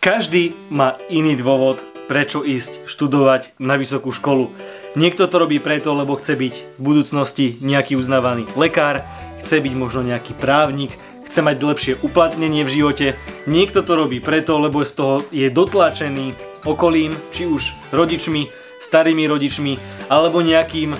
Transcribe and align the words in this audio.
Každý 0.00 0.54
má 0.70 0.94
iný 1.10 1.34
dôvod, 1.34 1.82
prečo 2.06 2.46
ísť 2.46 2.86
študovať 2.86 3.58
na 3.58 3.74
vysokú 3.74 4.14
školu. 4.14 4.54
Niekto 4.94 5.26
to 5.26 5.36
robí 5.42 5.58
preto, 5.58 5.90
lebo 5.92 6.14
chce 6.14 6.38
byť 6.38 6.54
v 6.78 6.80
budúcnosti 6.80 7.58
nejaký 7.58 7.98
uznávaný 7.98 8.46
lekár, 8.54 9.02
chce 9.42 9.58
byť 9.58 9.74
možno 9.74 10.06
nejaký 10.06 10.38
právnik, 10.38 10.94
chce 11.26 11.42
mať 11.42 11.56
lepšie 11.58 11.92
uplatnenie 12.06 12.62
v 12.62 12.70
živote. 12.70 13.06
Niekto 13.50 13.82
to 13.82 13.92
robí 13.98 14.22
preto, 14.22 14.62
lebo 14.62 14.86
z 14.86 14.92
toho 14.94 15.16
je 15.34 15.50
dotlačený 15.50 16.32
okolím, 16.62 17.10
či 17.34 17.50
už 17.50 17.74
rodičmi, 17.90 18.46
starými 18.78 19.26
rodičmi, 19.26 19.72
alebo 20.06 20.38
nejakým 20.38 20.94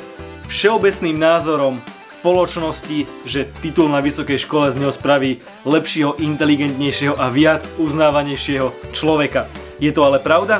všeobecným 0.50 1.14
názorom 1.14 1.78
spoločnosti, 2.26 3.06
že 3.22 3.46
titul 3.62 3.86
na 3.86 4.02
vysokej 4.02 4.42
škole 4.42 4.74
z 4.74 4.82
neho 4.82 4.90
spraví 4.90 5.38
lepšieho, 5.62 6.18
inteligentnejšieho 6.18 7.14
a 7.14 7.30
viac 7.30 7.70
uznávanejšieho 7.78 8.90
človeka. 8.90 9.46
Je 9.78 9.94
to 9.94 10.02
ale 10.02 10.18
pravda? 10.18 10.58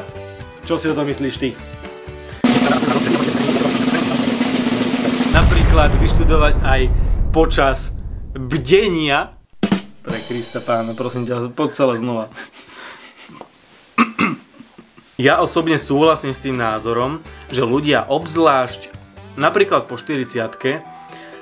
Čo 0.62 0.79
si 0.79 0.87
o 0.87 0.95
to 0.95 1.02
myslíš 1.02 1.34
ty? 1.43 1.59
Napríklad 5.34 5.91
vyštudovať 5.98 6.55
aj 6.62 6.83
počas 7.34 7.91
bdenia 8.38 9.35
pre 10.07 10.23
Krista 10.23 10.62
pána, 10.62 10.95
prosím 10.95 11.27
ťa, 11.27 11.51
poď 11.51 11.74
celé 11.74 11.98
znova. 11.98 12.30
Ja 15.19 15.43
osobne 15.43 15.83
súhlasím 15.83 16.30
s 16.30 16.38
tým 16.38 16.55
názorom, 16.55 17.19
že 17.51 17.66
ľudia 17.66 18.07
obzvlášť 18.07 18.95
napríklad 19.35 19.91
po 19.91 19.98
40 19.98 20.30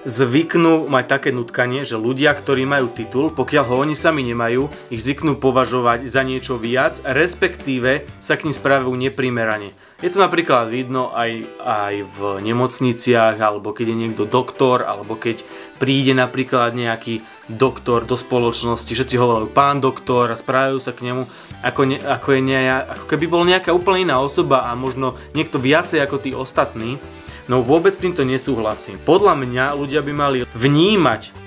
zvyknú 0.04 0.86
mať 0.86 1.04
také 1.08 1.30
nutkanie, 1.32 1.82
že 1.82 1.96
ľudia, 1.96 2.36
ktorí 2.36 2.68
majú 2.68 2.92
titul, 2.92 3.32
pokiaľ 3.32 3.64
ho 3.68 3.76
oni 3.82 3.96
sami 3.96 4.20
nemajú, 4.24 4.68
ich 4.92 5.00
zvyknú 5.00 5.40
považovať 5.40 6.04
za 6.04 6.20
niečo 6.20 6.60
viac, 6.60 7.00
respektíve 7.04 8.04
sa 8.20 8.36
k 8.36 8.48
ním 8.48 8.54
správajú 8.54 8.92
neprimerane. 8.92 9.72
Je 10.04 10.12
to 10.12 10.20
napríklad 10.20 10.68
vidno 10.68 11.16
aj, 11.16 11.48
aj 11.64 11.94
v 12.04 12.18
nemocniciach, 12.44 13.40
alebo 13.40 13.72
keď 13.72 13.94
je 13.94 14.00
niekto 14.04 14.24
doktor, 14.28 14.84
alebo 14.84 15.16
keď 15.16 15.40
príde 15.80 16.12
napríklad 16.12 16.76
nejaký 16.76 17.24
doktor 17.48 18.04
do 18.04 18.12
spoločnosti, 18.12 18.92
všetci 18.92 19.16
ho 19.16 19.24
volajú 19.24 19.48
pán 19.48 19.80
doktor 19.80 20.28
a 20.28 20.36
správajú 20.36 20.76
sa 20.76 20.92
k 20.92 21.08
nemu 21.08 21.24
ako, 21.64 21.80
ne, 21.88 21.96
ako, 22.04 22.28
je 22.36 22.40
ne, 22.44 22.58
ako 22.84 23.04
keby 23.08 23.24
bol 23.24 23.48
nejaká 23.48 23.72
úplne 23.72 24.04
iná 24.04 24.20
osoba 24.20 24.68
a 24.68 24.76
možno 24.76 25.16
niekto 25.32 25.56
viacej 25.56 26.04
ako 26.04 26.16
tí 26.20 26.36
ostatní. 26.36 27.00
No 27.44 27.60
vôbec 27.60 27.92
týmto 27.92 28.24
nesúhlasím. 28.24 28.96
Podľa 29.04 29.36
mňa 29.36 29.64
ľudia 29.76 30.00
by 30.00 30.12
mali 30.16 30.38
vnímať 30.56 31.44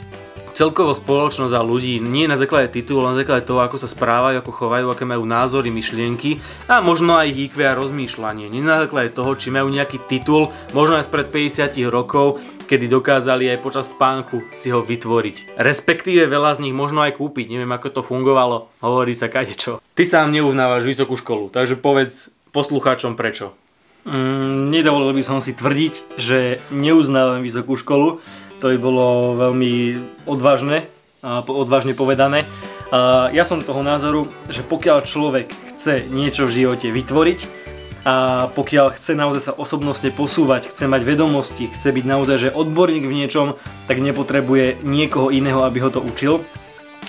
celkovo 0.58 0.98
spoločnosť 0.98 1.54
a 1.54 1.62
ľudí 1.62 2.02
nie 2.02 2.26
na 2.26 2.34
základe 2.34 2.73
titulu, 2.73 3.06
ale 3.06 3.14
na 3.14 3.20
základe 3.22 3.45
toho, 3.45 3.62
ako 3.62 3.78
sa 3.78 3.86
správajú, 3.86 4.42
ako 4.42 4.50
chovajú, 4.54 4.86
aké 4.89 5.06
majú 5.06 5.22
názory, 5.22 5.70
myšlienky 5.70 6.42
a 6.66 6.81
možno 6.81 7.14
aj 7.14 7.30
ich 7.30 7.54
IQ 7.54 7.62
a 7.62 7.78
rozmýšľanie. 7.78 8.50
Nie 8.50 8.66
na 8.66 8.81
základe 8.81 9.14
toho, 9.14 9.38
či 9.38 9.54
majú 9.54 9.70
nejaký 9.70 10.09
titul, 10.09 10.50
možno 10.73 10.98
aj 10.98 11.06
spred 11.06 11.30
50 11.30 11.78
rokov, 11.94 12.42
kedy 12.66 12.89
dokázali 12.89 13.54
aj 13.54 13.61
počas 13.61 13.94
spánku 13.94 14.50
si 14.50 14.73
ho 14.73 14.82
vytvoriť. 14.82 15.61
Respektíve 15.61 16.26
veľa 16.26 16.58
z 16.58 16.66
nich 16.66 16.73
možno 16.73 17.06
aj 17.06 17.22
kúpiť, 17.22 17.54
neviem 17.54 17.73
ako 17.78 17.89
to 17.94 18.02
fungovalo, 18.02 18.70
hovorí 18.82 19.14
sa 19.14 19.30
kadečo. 19.30 19.78
Ty 19.94 20.04
sám 20.09 20.34
neuznávaš 20.34 20.89
vysokú 20.89 21.14
školu, 21.17 21.54
takže 21.54 21.78
povedz 21.78 22.34
poslucháčom 22.50 23.14
prečo. 23.14 23.54
Mm, 24.08 24.72
nedovolil 24.72 25.12
by 25.12 25.20
som 25.20 25.44
si 25.44 25.52
tvrdiť, 25.52 26.16
že 26.16 26.64
neuznávam 26.72 27.44
vysokú 27.44 27.76
školu. 27.76 28.24
To 28.64 28.72
by 28.72 28.78
bolo 28.80 29.36
veľmi 29.36 30.00
odvážne, 30.24 30.88
odvážne 31.46 31.92
povedané. 31.92 32.48
Ja 33.36 33.44
som 33.44 33.60
toho 33.60 33.84
názoru, 33.84 34.32
že 34.48 34.64
pokiaľ 34.64 35.04
človek 35.04 35.52
chce 35.76 36.08
niečo 36.08 36.48
v 36.48 36.64
živote 36.64 36.88
vytvoriť 36.88 37.40
a 38.08 38.48
pokiaľ 38.56 38.96
chce 38.96 39.12
naozaj 39.12 39.42
sa 39.52 39.54
osobnostne 39.54 40.16
posúvať, 40.16 40.72
chce 40.72 40.88
mať 40.88 41.04
vedomosti, 41.04 41.68
chce 41.68 41.92
byť 41.92 42.06
naozaj 42.08 42.38
že 42.48 42.56
odborník 42.56 43.04
v 43.04 43.14
niečom, 43.14 43.60
tak 43.92 44.00
nepotrebuje 44.00 44.88
niekoho 44.88 45.36
iného, 45.36 45.67
aby 45.67 45.84
ho 45.84 45.92
to 45.92 46.00
učil. 46.00 46.48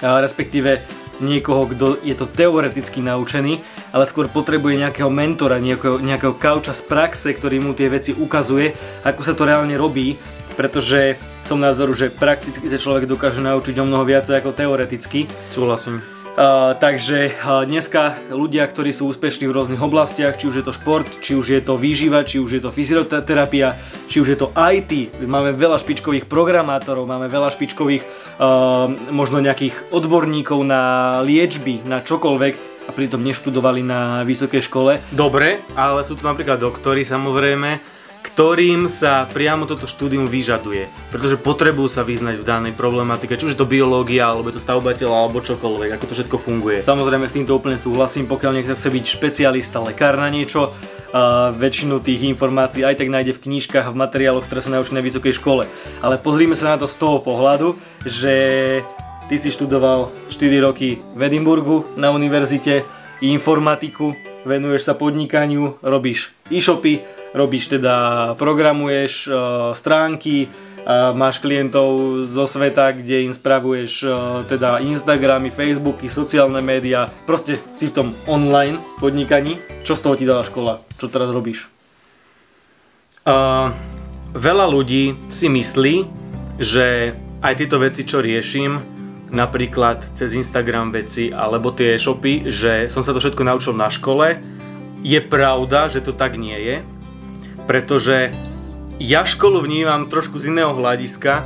Respektíve 0.02 0.82
niekoho, 1.20 1.70
kto 1.70 1.86
je 2.02 2.14
to 2.14 2.26
teoreticky 2.26 3.02
naučený, 3.02 3.62
ale 3.94 4.04
skôr 4.06 4.26
potrebuje 4.30 4.80
nejakého 4.80 5.10
mentora, 5.10 5.62
nejakého, 5.62 6.02
nejakého 6.02 6.34
kauča 6.36 6.74
z 6.74 6.82
praxe, 6.86 7.28
ktorý 7.34 7.62
mu 7.62 7.72
tie 7.74 7.90
veci 7.90 8.14
ukazuje, 8.14 8.74
ako 9.06 9.20
sa 9.22 9.34
to 9.34 9.46
reálne 9.46 9.74
robí, 9.78 10.18
pretože 10.58 11.16
som 11.46 11.62
názoru, 11.62 11.94
že 11.94 12.12
prakticky 12.12 12.66
sa 12.66 12.76
človek 12.76 13.06
dokáže 13.06 13.40
naučiť 13.40 13.78
o 13.80 13.86
mnoho 13.86 14.04
viac 14.04 14.26
ako 14.28 14.52
teoreticky. 14.52 15.30
Súhlasím. 15.48 16.17
Uh, 16.38 16.78
takže 16.78 17.34
uh, 17.34 17.66
dneska 17.66 18.14
ľudia, 18.30 18.62
ktorí 18.62 18.94
sú 18.94 19.10
úspešní 19.10 19.50
v 19.50 19.58
rôznych 19.58 19.82
oblastiach, 19.82 20.38
či 20.38 20.46
už 20.46 20.62
je 20.62 20.64
to 20.64 20.70
šport, 20.70 21.10
či 21.18 21.34
už 21.34 21.50
je 21.50 21.58
to 21.58 21.74
výživa, 21.74 22.22
či 22.22 22.38
už 22.38 22.50
je 22.54 22.62
to 22.62 22.70
fyzioterapia, 22.70 23.74
či 24.06 24.22
už 24.22 24.28
je 24.30 24.38
to 24.38 24.54
IT, 24.54 25.18
máme 25.26 25.50
veľa 25.50 25.82
špičkových 25.82 26.30
programátorov, 26.30 27.10
máme 27.10 27.26
veľa 27.26 27.50
špičkových 27.50 28.06
uh, 28.38 28.86
možno 29.10 29.42
nejakých 29.42 29.90
odborníkov 29.90 30.62
na 30.62 31.18
liečby, 31.26 31.82
na 31.82 32.06
čokoľvek 32.06 32.86
a 32.86 32.94
pritom 32.94 33.18
neštudovali 33.18 33.82
na 33.82 34.22
vysokej 34.22 34.62
škole. 34.62 35.02
Dobre, 35.10 35.58
ale 35.74 36.06
sú 36.06 36.14
tu 36.14 36.22
napríklad 36.22 36.62
doktory 36.62 37.02
samozrejme, 37.02 37.97
ktorým 38.28 38.92
sa 38.92 39.24
priamo 39.24 39.64
toto 39.64 39.88
štúdium 39.88 40.28
vyžaduje, 40.28 40.92
pretože 41.08 41.40
potrebujú 41.40 41.88
sa 41.88 42.04
vyznať 42.04 42.38
v 42.38 42.44
danej 42.44 42.74
problematike, 42.76 43.40
či 43.40 43.48
už 43.48 43.52
je 43.56 43.60
to 43.60 43.66
biológia, 43.66 44.28
alebo 44.28 44.52
je 44.52 44.60
to 44.60 44.66
stavbateľ, 44.68 45.08
alebo 45.08 45.40
čokoľvek, 45.40 45.96
ako 45.96 46.04
to 46.04 46.16
všetko 46.20 46.36
funguje. 46.36 46.84
Samozrejme 46.84 47.24
s 47.24 47.34
týmto 47.34 47.56
úplne 47.56 47.80
súhlasím, 47.80 48.28
pokiaľ 48.28 48.52
niekto 48.52 48.76
chce 48.76 48.92
byť 48.92 49.04
špecialista, 49.08 49.80
lekár 49.80 50.20
na 50.20 50.28
niečo, 50.28 50.68
a 51.08 51.56
väčšinu 51.56 52.04
tých 52.04 52.28
informácií 52.28 52.84
aj 52.84 53.00
tak 53.00 53.08
nájde 53.08 53.32
v 53.32 53.42
knížkach 53.48 53.88
a 53.88 53.92
v 53.96 54.00
materiáloch, 54.04 54.44
ktoré 54.44 54.60
sa 54.60 54.68
naučí 54.76 54.92
na 54.92 55.00
vysokej 55.00 55.40
škole. 55.40 55.64
Ale 56.04 56.20
pozrime 56.20 56.52
sa 56.52 56.76
na 56.76 56.76
to 56.76 56.84
z 56.84 57.00
toho 57.00 57.24
pohľadu, 57.24 57.80
že 58.04 58.36
ty 59.32 59.40
si 59.40 59.48
študoval 59.48 60.12
4 60.28 60.68
roky 60.68 61.00
v 61.16 61.20
Edimburgu 61.24 61.88
na 61.96 62.12
univerzite, 62.12 62.84
informatiku, 63.24 64.14
venuješ 64.44 64.84
sa 64.84 64.94
podnikaniu, 64.94 65.80
robíš 65.80 66.36
e-shopy, 66.52 67.02
robíš 67.36 67.68
teda, 67.68 68.32
programuješ 68.40 69.28
uh, 69.28 69.36
stránky, 69.76 70.48
uh, 70.48 71.12
máš 71.12 71.40
klientov 71.40 72.22
zo 72.24 72.48
sveta, 72.48 72.92
kde 72.96 73.28
im 73.28 73.32
spravuješ 73.36 73.92
uh, 74.04 74.12
teda 74.48 74.80
Instagramy, 74.80 75.52
Facebooky, 75.52 76.08
sociálne 76.08 76.60
médiá, 76.64 77.08
proste 77.28 77.60
si 77.76 77.88
v 77.88 77.94
tom 77.94 78.08
online 78.24 78.80
podnikaní. 78.96 79.60
Čo 79.84 79.96
z 79.96 80.00
toho 80.04 80.14
ti 80.16 80.24
dala 80.24 80.44
škola? 80.44 80.80
Čo 80.96 81.12
teraz 81.12 81.28
robíš? 81.28 81.68
Uh, 83.28 83.76
veľa 84.32 84.66
ľudí 84.72 85.28
si 85.28 85.52
myslí, 85.52 85.96
že 86.56 87.12
aj 87.44 87.54
tieto 87.54 87.76
veci, 87.78 88.02
čo 88.02 88.24
riešim, 88.24 88.98
napríklad 89.28 90.16
cez 90.16 90.32
Instagram 90.32 90.88
veci 90.90 91.28
alebo 91.28 91.68
tie 91.76 92.00
e-shopy, 92.00 92.48
že 92.48 92.88
som 92.88 93.04
sa 93.04 93.12
to 93.12 93.20
všetko 93.20 93.44
naučil 93.44 93.76
na 93.76 93.92
škole, 93.92 94.40
je 95.04 95.20
pravda, 95.22 95.86
že 95.92 96.02
to 96.02 96.16
tak 96.16 96.34
nie 96.40 96.56
je 96.56 96.76
pretože 97.68 98.32
ja 98.96 99.28
školu 99.28 99.60
vnímam 99.60 100.08
trošku 100.08 100.40
z 100.40 100.48
iného 100.48 100.72
hľadiska. 100.72 101.44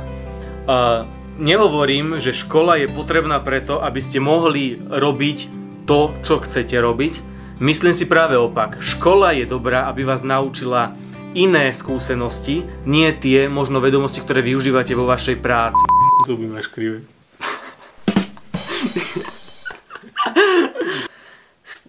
Uh, 0.63 1.03
nehovorím, 1.35 2.23
že 2.23 2.31
škola 2.31 2.79
je 2.79 2.87
potrebná 2.87 3.43
preto, 3.43 3.83
aby 3.83 3.99
ste 3.99 4.23
mohli 4.23 4.79
robiť 4.79 5.51
to, 5.83 6.15
čo 6.23 6.39
chcete 6.39 6.79
robiť. 6.79 7.19
Myslím 7.59 7.91
si 7.91 8.07
práve 8.07 8.39
opak. 8.39 8.79
Škola 8.79 9.35
je 9.35 9.43
dobrá, 9.45 9.91
aby 9.91 10.07
vás 10.07 10.23
naučila 10.23 10.95
iné 11.35 11.75
skúsenosti, 11.75 12.63
nie 12.87 13.09
tie 13.13 13.51
možno 13.51 13.83
vedomosti, 13.83 14.23
ktoré 14.23 14.39
využívate 14.39 14.95
vo 14.95 15.03
vašej 15.03 15.37
práci. 15.43 15.83
Zuby 16.23 16.47
máš 16.47 16.71
krivé. 16.71 17.03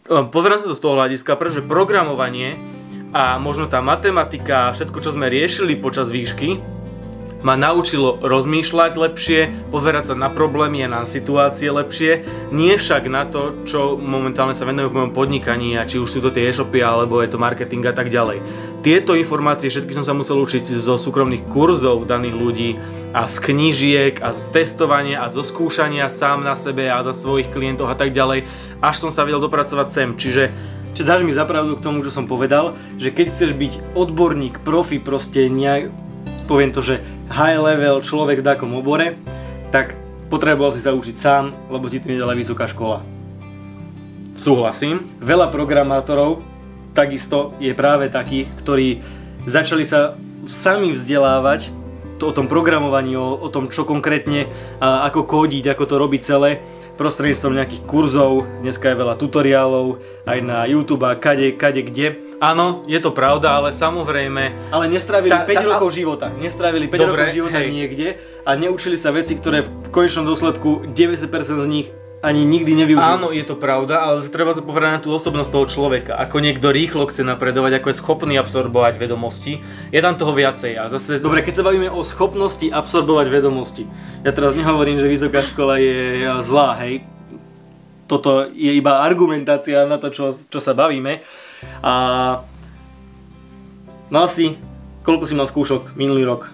Pozerám 0.04 0.60
sa 0.60 0.68
to 0.68 0.76
z 0.76 0.82
toho 0.84 1.00
hľadiska, 1.00 1.32
pretože 1.40 1.64
programovanie 1.64 2.60
a 3.14 3.38
možno 3.38 3.70
tá 3.70 3.78
matematika 3.78 4.68
a 4.68 4.74
všetko, 4.74 4.98
čo 4.98 5.14
sme 5.14 5.30
riešili 5.30 5.78
počas 5.78 6.10
výšky, 6.10 6.58
ma 7.44 7.60
naučilo 7.60 8.24
rozmýšľať 8.24 8.92
lepšie, 8.96 9.68
pozerať 9.68 10.10
sa 10.10 10.14
na 10.16 10.32
problémy 10.32 10.80
a 10.82 10.88
na 10.88 11.00
situácie 11.04 11.68
lepšie, 11.68 12.24
nie 12.50 12.72
však 12.72 13.04
na 13.12 13.28
to, 13.28 13.68
čo 13.68 14.00
momentálne 14.00 14.56
sa 14.56 14.64
venujú 14.64 14.88
v 14.88 14.96
mojom 14.96 15.12
podnikaní 15.12 15.76
a 15.76 15.84
či 15.84 16.00
už 16.00 16.08
sú 16.08 16.18
to 16.24 16.32
tie 16.32 16.48
e-shopy 16.48 16.80
alebo 16.80 17.20
je 17.20 17.28
to 17.28 17.38
marketing 17.38 17.84
a 17.84 17.92
tak 17.92 18.08
ďalej. 18.08 18.40
Tieto 18.80 19.12
informácie 19.12 19.68
všetky 19.68 19.92
som 19.92 20.08
sa 20.08 20.16
musel 20.16 20.40
učiť 20.40 20.64
zo 20.64 20.96
súkromných 20.96 21.44
kurzov 21.52 22.08
daných 22.08 22.36
ľudí 22.40 22.70
a 23.12 23.28
z 23.28 23.36
knížiek 23.44 24.24
a 24.24 24.32
z 24.32 24.40
testovania 24.48 25.20
a 25.20 25.28
zo 25.28 25.44
skúšania 25.44 26.08
sám 26.08 26.42
na 26.42 26.56
sebe 26.56 26.88
a 26.88 27.04
na 27.04 27.12
svojich 27.12 27.52
klientov 27.52 27.92
a 27.92 27.94
tak 27.94 28.16
ďalej, 28.16 28.48
až 28.80 28.96
som 28.96 29.12
sa 29.12 29.20
vedel 29.28 29.44
dopracovať 29.44 29.88
sem. 29.92 30.08
Čiže 30.16 30.42
Čiže 30.94 31.10
dáš 31.10 31.26
mi 31.26 31.34
zapravdu 31.34 31.74
k 31.74 31.82
tomu, 31.82 32.06
čo 32.06 32.14
som 32.14 32.30
povedal, 32.30 32.78
že 33.02 33.10
keď 33.10 33.34
chceš 33.34 33.50
byť 33.58 33.98
odborník, 33.98 34.62
profi, 34.62 35.02
proste 35.02 35.50
nejak, 35.50 35.90
poviem 36.46 36.70
to, 36.70 36.86
že 36.86 37.02
high 37.34 37.58
level 37.58 37.98
človek 37.98 38.40
v 38.40 38.46
takom 38.46 38.78
obore, 38.78 39.18
tak 39.74 39.98
potreboval 40.30 40.70
si 40.70 40.78
sa 40.78 40.94
učiť 40.94 41.16
sám, 41.18 41.50
lebo 41.66 41.90
ti 41.90 41.98
to 41.98 42.14
nedala 42.14 42.38
vysoká 42.38 42.70
škola. 42.70 43.02
Súhlasím. 44.38 45.02
Veľa 45.18 45.50
programátorov 45.50 46.46
takisto 46.94 47.58
je 47.58 47.74
práve 47.74 48.06
takých, 48.06 48.54
ktorí 48.62 49.02
začali 49.50 49.82
sa 49.82 50.14
sami 50.46 50.94
vzdelávať 50.94 51.74
to, 52.22 52.30
o 52.30 52.36
tom 52.36 52.46
programovaní, 52.46 53.18
o, 53.18 53.34
o 53.34 53.48
tom, 53.50 53.66
čo 53.66 53.82
konkrétne, 53.82 54.46
a, 54.78 55.10
ako 55.10 55.26
kódiť, 55.26 55.74
ako 55.74 55.84
to 55.90 55.94
robiť 55.98 56.20
celé 56.22 56.62
prostredníctvom 56.94 57.58
nejakých 57.58 57.82
kurzov, 57.84 58.46
dneska 58.62 58.90
je 58.90 58.96
veľa 58.96 59.14
tutoriálov, 59.18 59.98
aj 60.24 60.38
na 60.42 60.62
YouTube 60.64 61.02
a 61.06 61.18
kade, 61.18 61.58
kade 61.58 61.82
kde. 61.82 62.38
Áno, 62.38 62.86
je 62.86 62.98
to 63.02 63.10
pravda, 63.10 63.58
ale 63.58 63.74
samozrejme... 63.74 64.70
Ale 64.70 64.86
nestrávili 64.86 65.34
tá, 65.34 65.42
5 65.42 65.54
tá, 65.54 65.62
rokov 65.66 65.90
života, 65.90 66.26
nestrávili 66.30 66.86
5 66.86 66.98
dobre, 66.98 67.26
rokov 67.26 67.34
života 67.34 67.58
hej. 67.62 67.70
niekde 67.74 68.08
a 68.46 68.50
neučili 68.54 68.94
sa 68.94 69.10
veci, 69.10 69.34
ktoré 69.34 69.66
v 69.66 69.70
konečnom 69.90 70.22
dôsledku 70.26 70.86
90% 70.94 71.66
z 71.66 71.68
nich 71.68 71.88
ani 72.24 72.48
nikdy 72.48 72.72
nevyužil. 72.72 73.20
Áno, 73.20 73.28
je 73.28 73.44
to 73.44 73.54
pravda, 73.60 74.00
ale 74.00 74.24
treba 74.32 74.56
sa 74.56 74.64
povedať 74.64 74.90
na 74.96 75.00
tú 75.04 75.12
osobnosť 75.12 75.50
toho 75.52 75.66
človeka. 75.68 76.16
Ako 76.16 76.40
niekto 76.40 76.72
rýchlo 76.72 77.04
chce 77.12 77.20
napredovať, 77.20 77.78
ako 77.78 77.92
je 77.92 78.00
schopný 78.00 78.34
absorbovať 78.40 78.96
vedomosti, 78.96 79.60
je 79.92 80.00
tam 80.00 80.16
toho 80.16 80.32
viacej. 80.32 80.80
A 80.80 80.88
zase... 80.88 81.20
Dobre, 81.20 81.44
keď 81.44 81.60
sa 81.60 81.66
bavíme 81.68 81.92
o 81.92 82.00
schopnosti 82.00 82.64
absorbovať 82.64 83.26
vedomosti, 83.28 83.84
ja 84.24 84.32
teraz 84.32 84.56
nehovorím, 84.56 84.96
že 84.96 85.12
vysoká 85.12 85.44
škola 85.44 85.76
je 85.76 86.24
zlá, 86.40 86.80
hej. 86.80 87.04
Toto 88.08 88.48
je 88.48 88.72
iba 88.72 89.04
argumentácia 89.04 89.84
na 89.84 90.00
to, 90.00 90.08
čo, 90.08 90.32
čo 90.32 90.60
sa 90.60 90.72
bavíme. 90.72 91.20
A 91.84 91.92
mal 94.08 94.26
si, 94.28 94.56
koľko 95.04 95.24
si 95.28 95.36
mal 95.36 95.48
skúšok 95.48 95.96
minulý 95.96 96.24
rok? 96.24 96.52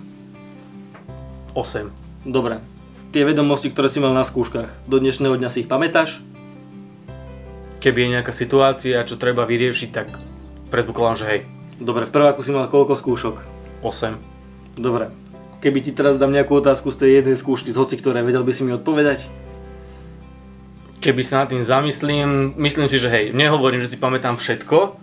8. 1.55 1.91
Dobre, 2.23 2.63
tie 3.11 3.27
vedomosti, 3.27 3.71
ktoré 3.71 3.91
si 3.91 3.99
mal 3.99 4.15
na 4.15 4.23
skúškach. 4.23 4.71
Do 4.87 5.03
dnešného 5.03 5.35
dňa 5.35 5.51
si 5.51 5.67
ich 5.67 5.71
pamätáš? 5.71 6.23
Keby 7.83 7.99
je 8.07 8.13
nejaká 8.15 8.31
situácia, 8.31 9.03
čo 9.03 9.19
treba 9.19 9.43
vyriešiť, 9.43 9.91
tak 9.91 10.15
predpokladám, 10.71 11.19
že 11.19 11.27
hej. 11.27 11.41
Dobre, 11.83 12.07
v 12.07 12.15
prváku 12.15 12.45
si 12.47 12.55
mal 12.55 12.71
koľko 12.71 12.95
skúšok? 12.95 13.37
8. 13.83 14.79
Dobre. 14.79 15.11
Keby 15.61 15.79
ti 15.81 15.93
teraz 15.93 16.17
dám 16.17 16.33
nejakú 16.33 16.57
otázku 16.61 16.93
z 16.93 17.05
tej 17.05 17.11
jednej 17.21 17.37
skúšky 17.37 17.73
z 17.73 17.81
hoci 17.81 17.97
ktoré, 17.99 18.23
vedel 18.23 18.47
by 18.47 18.53
si 18.55 18.63
mi 18.65 18.73
odpovedať? 18.77 19.27
Keby 21.01 21.23
sa 21.25 21.45
nad 21.45 21.49
tým 21.49 21.65
zamyslím, 21.65 22.53
myslím 22.61 22.93
si, 22.93 23.01
že 23.01 23.09
hej, 23.09 23.25
nehovorím, 23.33 23.81
že 23.81 23.89
si 23.89 23.97
pamätám 23.97 24.37
všetko. 24.37 25.01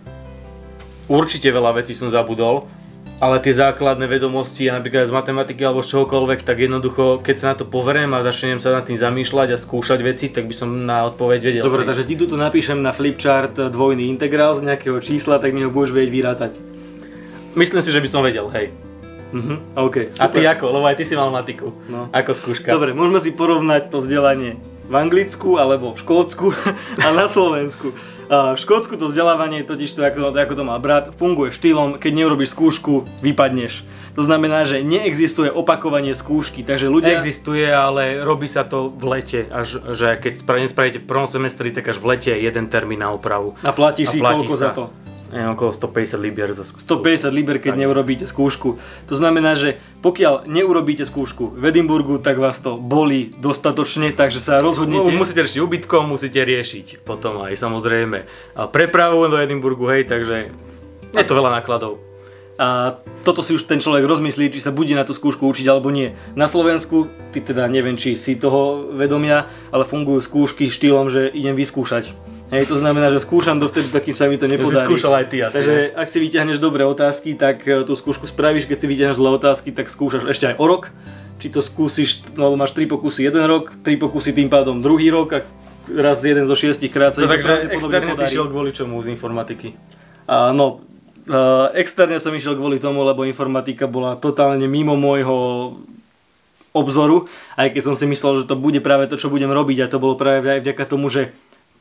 Určite 1.10 1.50
veľa 1.50 1.82
vecí 1.82 1.98
som 1.98 2.06
zabudol, 2.06 2.70
ale 3.18 3.42
tie 3.42 3.50
základné 3.50 4.06
vedomosti, 4.06 4.70
napríklad 4.70 5.10
z 5.10 5.14
matematiky 5.14 5.66
alebo 5.66 5.82
z 5.82 5.90
čohokoľvek, 5.90 6.46
tak 6.46 6.62
jednoducho, 6.62 7.18
keď 7.18 7.36
sa 7.36 7.46
na 7.50 7.56
to 7.58 7.66
poveriem 7.66 8.14
a 8.14 8.22
začnem 8.22 8.62
sa 8.62 8.70
nad 8.70 8.86
tým 8.86 8.94
zamýšľať 8.94 9.54
a 9.54 9.58
skúšať 9.58 9.98
veci, 10.06 10.30
tak 10.30 10.46
by 10.46 10.54
som 10.54 10.86
na 10.86 11.02
odpoveď 11.10 11.40
vedel. 11.42 11.62
Dobre, 11.66 11.82
takže 11.82 12.06
ti 12.06 12.14
tu 12.14 12.30
napíšem 12.38 12.78
na 12.78 12.94
flipchart 12.94 13.58
dvojný 13.74 14.06
integrál 14.06 14.54
z 14.54 14.70
nejakého 14.70 15.02
čísla, 15.02 15.42
tak 15.42 15.50
mi 15.50 15.66
ho 15.66 15.70
budeš 15.70 15.90
vedieť 15.98 16.12
vyrátať. 16.14 16.52
Myslím 17.58 17.82
si, 17.82 17.90
že 17.90 17.98
by 17.98 18.08
som 18.08 18.22
vedel, 18.22 18.46
hej. 18.54 18.70
Uh-huh, 19.28 19.60
OK, 19.76 20.14
super. 20.14 20.24
A 20.24 20.26
ty 20.32 20.40
ako? 20.46 20.72
Lebo 20.72 20.86
aj 20.88 20.96
ty 20.96 21.04
si 21.04 21.12
mal 21.18 21.28
matiku. 21.28 21.74
No. 21.90 22.08
Ako 22.14 22.32
skúška. 22.32 22.72
Dobre, 22.72 22.96
môžeme 22.96 23.20
si 23.20 23.34
porovnať 23.34 23.92
to 23.92 24.00
vzdelanie 24.00 24.56
v 24.88 24.94
Anglicku 24.96 25.60
alebo 25.60 25.92
v 25.92 25.98
Škótsku 26.00 26.46
a 27.04 27.08
na 27.12 27.28
Slovensku. 27.28 27.92
V 28.28 28.60
Škótsku 28.60 29.00
to 29.00 29.08
vzdelávanie, 29.08 29.64
totiž 29.64 29.96
to, 29.96 30.04
ako, 30.04 30.36
ako 30.36 30.54
to 30.54 30.64
má 30.64 30.76
brat, 30.76 31.16
funguje 31.16 31.48
štýlom, 31.48 31.96
keď 31.96 32.12
neurobiš 32.12 32.52
skúšku, 32.52 33.08
vypadneš. 33.24 33.88
To 34.20 34.22
znamená, 34.26 34.68
že 34.68 34.84
neexistuje 34.84 35.48
opakovanie 35.48 36.12
skúšky, 36.12 36.60
takže 36.60 36.92
ľudia... 36.92 37.16
Existuje, 37.16 37.64
ale 37.64 38.20
robí 38.20 38.44
sa 38.44 38.68
to 38.68 38.92
v 38.92 39.04
lete, 39.16 39.40
až, 39.48 39.80
že 39.96 40.20
keď 40.20 40.44
nespravíte 40.44 41.00
v 41.00 41.08
prvom 41.08 41.24
semestri, 41.24 41.72
tak 41.72 41.88
až 41.88 41.96
v 41.96 42.18
lete 42.18 42.36
je 42.36 42.44
jeden 42.44 42.68
termín 42.68 43.00
na 43.00 43.16
opravu. 43.16 43.56
A 43.64 43.72
platíš 43.72 44.12
a 44.12 44.12
si 44.12 44.18
koľko 44.20 44.54
sa. 44.58 44.60
za 44.60 44.70
to? 44.76 44.84
Je 45.28 45.44
okolo 45.44 45.70
150 45.76 46.24
liber 46.24 46.56
za 46.56 46.64
skúšku. 46.64 47.04
150 47.04 47.28
liber, 47.36 47.56
keď 47.60 47.76
tak. 47.76 47.80
neurobíte 47.84 48.24
skúšku. 48.24 48.80
To 49.08 49.14
znamená, 49.14 49.52
že 49.52 49.76
pokiaľ 50.00 50.48
neurobíte 50.48 51.04
skúšku 51.04 51.52
v 51.52 51.62
Edimburgu, 51.68 52.16
tak 52.16 52.40
vás 52.40 52.56
to 52.64 52.80
boli 52.80 53.28
dostatočne, 53.36 54.16
takže 54.16 54.40
sa 54.40 54.64
rozhodnete. 54.64 55.12
No, 55.12 55.20
musíte 55.20 55.44
riešiť 55.44 55.60
ubytkom, 55.60 56.08
musíte 56.08 56.40
riešiť 56.40 57.04
potom 57.04 57.44
aj 57.44 57.60
samozrejme 57.60 58.24
prepravu 58.72 59.28
do 59.28 59.36
Edimburgu, 59.36 59.84
hej, 59.92 60.08
takže 60.08 60.48
je 61.12 61.24
to 61.28 61.36
veľa 61.36 61.60
nákladov. 61.60 62.00
A 62.58 62.98
toto 63.22 63.38
si 63.38 63.54
už 63.54 63.70
ten 63.70 63.78
človek 63.78 64.02
rozmyslí, 64.02 64.50
či 64.50 64.58
sa 64.58 64.74
bude 64.74 64.90
na 64.90 65.06
tú 65.06 65.14
skúšku 65.14 65.46
učiť 65.46 65.70
alebo 65.70 65.94
nie. 65.94 66.18
Na 66.34 66.50
Slovensku, 66.50 67.06
ty 67.30 67.38
teda 67.38 67.70
neviem, 67.70 67.94
či 67.94 68.18
si 68.18 68.34
toho 68.34 68.90
vedomia, 68.90 69.46
ale 69.70 69.86
fungujú 69.86 70.18
skúšky 70.26 70.66
štýlom, 70.66 71.06
že 71.06 71.30
idem 71.30 71.54
vyskúšať 71.54 72.10
Hej, 72.48 72.64
to 72.64 72.80
znamená, 72.80 73.12
že 73.12 73.20
skúšam 73.20 73.60
dovtedy, 73.60 73.92
takým 73.92 74.16
sa 74.16 74.24
mi 74.24 74.40
to 74.40 74.48
nepodarí. 74.48 74.72
Si 74.72 74.88
skúšal 74.88 75.20
aj 75.20 75.26
ty 75.28 75.44
asi. 75.44 75.52
Takže 75.52 75.74
ne? 75.76 75.84
ak 75.92 76.08
si 76.08 76.18
vyťahneš 76.24 76.58
dobré 76.64 76.80
otázky, 76.88 77.36
tak 77.36 77.60
e, 77.68 77.84
tú 77.84 77.92
skúšku 77.92 78.24
spravíš, 78.24 78.64
keď 78.64 78.78
si 78.80 78.86
vyťahneš 78.88 79.16
zlé 79.20 79.30
otázky, 79.36 79.68
tak 79.68 79.92
skúšaš 79.92 80.24
ešte 80.32 80.52
aj 80.52 80.56
o 80.56 80.64
rok. 80.64 80.88
Či 81.38 81.52
to 81.52 81.60
skúsiš, 81.60 82.24
no 82.40 82.56
máš 82.56 82.72
3 82.72 82.88
pokusy 82.88 83.28
jeden 83.28 83.44
rok, 83.44 83.76
3 83.84 84.00
pokusy 84.00 84.32
tým 84.32 84.48
pádom 84.48 84.80
druhý 84.80 85.12
rok 85.12 85.28
a 85.36 85.40
raz 85.92 86.24
jeden 86.24 86.48
zo 86.48 86.56
šiestich 86.56 86.88
krát 86.88 87.16
sa 87.16 87.24
no, 87.24 87.30
Takže 87.30 87.72
externe 87.72 88.12
si 88.16 88.26
šiel 88.26 88.48
kvôli 88.48 88.72
čomu 88.72 89.00
z 89.04 89.12
informatiky? 89.12 89.76
A, 90.28 90.50
no, 90.50 90.82
uh, 91.28 91.70
externe 91.76 92.20
som 92.20 92.34
išiel 92.34 92.56
kvôli 92.58 92.76
tomu, 92.76 93.06
lebo 93.06 93.24
informatika 93.24 93.88
bola 93.88 94.18
totálne 94.18 94.66
mimo 94.68 94.98
môjho 94.98 95.78
obzoru, 96.76 97.30
aj 97.56 97.72
keď 97.72 97.82
som 97.86 97.94
si 97.96 98.04
myslel, 98.04 98.44
že 98.44 98.48
to 98.48 98.56
bude 98.58 98.78
práve 98.84 99.08
to, 99.08 99.16
čo 99.16 99.32
budem 99.32 99.48
robiť 99.48 99.88
a 99.88 99.90
to 99.90 100.02
bolo 100.02 100.14
práve 100.20 100.46
aj 100.46 100.60
vďaka 100.60 100.84
tomu, 100.84 101.08
že 101.08 101.32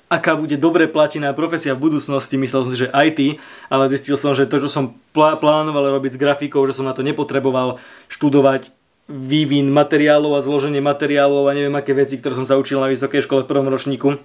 aká 0.08 0.40
bude 0.40 0.56
dobre 0.56 0.88
platená 0.88 1.36
profesia 1.36 1.76
v 1.76 1.92
budúcnosti, 1.92 2.40
myslel 2.40 2.62
som 2.64 2.72
si, 2.72 2.80
že 2.88 2.92
IT, 2.92 3.20
ale 3.68 3.92
zistil 3.92 4.16
som, 4.16 4.32
že 4.32 4.48
to, 4.48 4.64
čo 4.64 4.72
som 4.72 4.96
plá- 5.12 5.36
plánoval 5.36 6.00
robiť 6.00 6.16
s 6.16 6.22
grafikou, 6.22 6.64
že 6.64 6.76
som 6.76 6.88
na 6.88 6.96
to 6.96 7.04
nepotreboval 7.04 7.80
študovať 8.08 8.72
vývin 9.08 9.72
materiálov 9.72 10.36
a 10.36 10.44
zloženie 10.44 10.84
materiálov 10.84 11.48
a 11.48 11.56
neviem 11.56 11.76
aké 11.76 11.96
veci, 11.96 12.20
ktoré 12.20 12.36
som 12.36 12.48
sa 12.48 12.60
učil 12.60 12.80
na 12.80 12.92
vysokej 12.92 13.24
škole 13.24 13.44
v 13.44 13.52
prvom 13.52 13.68
ročníku. 13.68 14.20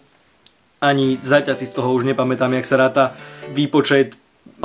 Ani 0.82 1.14
zaťaci 1.22 1.66
z 1.66 1.74
toho 1.78 1.94
už 1.94 2.02
nepamätám, 2.02 2.50
jak 2.58 2.66
sa 2.66 2.78
ráta 2.78 3.04
výpočet 3.54 4.18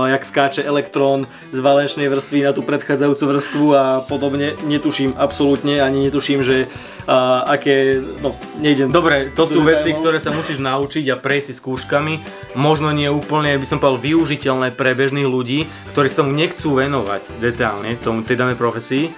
jak 0.05 0.25
skáče 0.25 0.61
elektrón 0.61 1.25
z 1.49 1.57
valenčnej 1.57 2.05
vrstvy 2.05 2.45
na 2.45 2.53
tú 2.53 2.61
predchádzajúcu 2.61 3.23
vrstvu 3.25 3.65
a 3.73 3.83
podobne. 4.05 4.53
Netuším 4.69 5.17
absolútne, 5.17 5.81
ani 5.81 6.05
netuším, 6.05 6.45
že 6.45 6.69
a, 7.09 7.41
aké, 7.49 7.97
no 8.21 8.35
nejdem. 8.61 8.93
Dobre, 8.93 9.33
to 9.33 9.49
sú 9.49 9.65
veci, 9.65 9.97
ktoré 9.97 10.21
sa 10.21 10.29
musíš 10.29 10.61
naučiť 10.61 11.07
a 11.09 11.15
prejsť 11.17 11.47
si 11.49 11.53
skúškami. 11.57 12.13
Možno 12.53 12.93
nie 12.93 13.09
úplne, 13.09 13.57
by 13.57 13.65
som 13.65 13.81
povedal, 13.81 14.03
využiteľné 14.05 14.77
pre 14.77 14.93
bežných 14.93 15.25
ľudí, 15.25 15.65
ktorí 15.97 16.05
sa 16.13 16.21
tomu 16.21 16.37
nechcú 16.37 16.77
venovať 16.77 17.41
detálne, 17.41 17.97
tomu 17.97 18.21
tej 18.21 18.37
danej 18.37 18.59
profesii. 18.59 19.09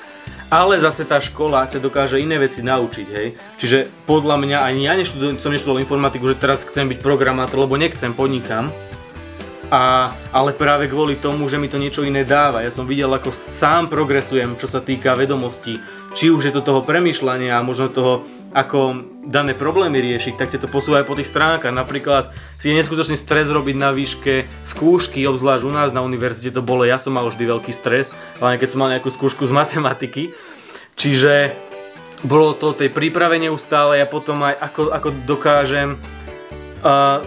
Ale 0.50 0.82
zase 0.82 1.06
tá 1.06 1.22
škola 1.22 1.70
sa 1.70 1.78
dokáže 1.78 2.18
iné 2.18 2.42
veci 2.42 2.66
naučiť, 2.66 3.08
hej. 3.14 3.38
Čiže 3.62 3.86
podľa 4.10 4.42
mňa 4.42 4.58
ani 4.66 4.82
ja 4.90 4.98
neštudujem, 4.98 5.38
som 5.38 5.54
neštudoval 5.54 5.86
informatiku, 5.86 6.26
že 6.26 6.42
teraz 6.42 6.66
chcem 6.66 6.90
byť 6.90 7.06
programátor, 7.06 7.62
lebo 7.62 7.78
nechcem, 7.78 8.18
podnikám 8.18 8.74
a, 9.70 10.18
ale 10.34 10.58
práve 10.58 10.90
kvôli 10.90 11.22
tomu, 11.22 11.46
že 11.46 11.62
mi 11.62 11.70
to 11.70 11.78
niečo 11.78 12.02
iné 12.02 12.26
dáva. 12.26 12.66
Ja 12.66 12.74
som 12.74 12.90
videl, 12.90 13.10
ako 13.10 13.30
sám 13.30 13.86
progresujem, 13.86 14.58
čo 14.58 14.66
sa 14.66 14.82
týka 14.82 15.14
vedomostí. 15.14 15.78
Či 16.18 16.34
už 16.34 16.50
je 16.50 16.54
to 16.58 16.66
toho 16.66 16.82
premyšľania 16.82 17.54
a 17.54 17.66
možno 17.66 17.94
toho, 17.94 18.26
ako 18.50 19.06
dané 19.30 19.54
problémy 19.54 20.02
riešiť, 20.02 20.42
tak 20.42 20.58
to 20.58 20.66
posúva 20.66 21.06
aj 21.06 21.08
po 21.08 21.14
tých 21.14 21.30
stránkach. 21.30 21.70
Napríklad 21.70 22.34
si 22.58 22.74
je 22.74 22.78
neskutočný 22.82 23.14
stres 23.14 23.46
robiť 23.54 23.76
na 23.78 23.94
výške 23.94 24.50
skúšky, 24.66 25.22
obzvlášť 25.30 25.64
u 25.70 25.72
nás 25.72 25.94
na 25.94 26.02
univerzite 26.02 26.58
to 26.58 26.66
bolo, 26.66 26.82
ja 26.82 26.98
som 26.98 27.14
mal 27.14 27.30
vždy 27.30 27.46
veľký 27.46 27.70
stres, 27.70 28.18
hlavne 28.42 28.58
keď 28.58 28.70
som 28.74 28.82
mal 28.82 28.90
nejakú 28.90 29.14
skúšku 29.14 29.46
z 29.46 29.54
matematiky. 29.54 30.34
Čiže 30.98 31.54
bolo 32.26 32.58
to 32.58 32.74
tej 32.76 32.90
príprave 32.90 33.40
neustále 33.40 34.02
a 34.02 34.10
potom 34.10 34.44
aj 34.44 34.58
ako, 34.60 34.82
ako 34.92 35.10
dokážem 35.24 35.96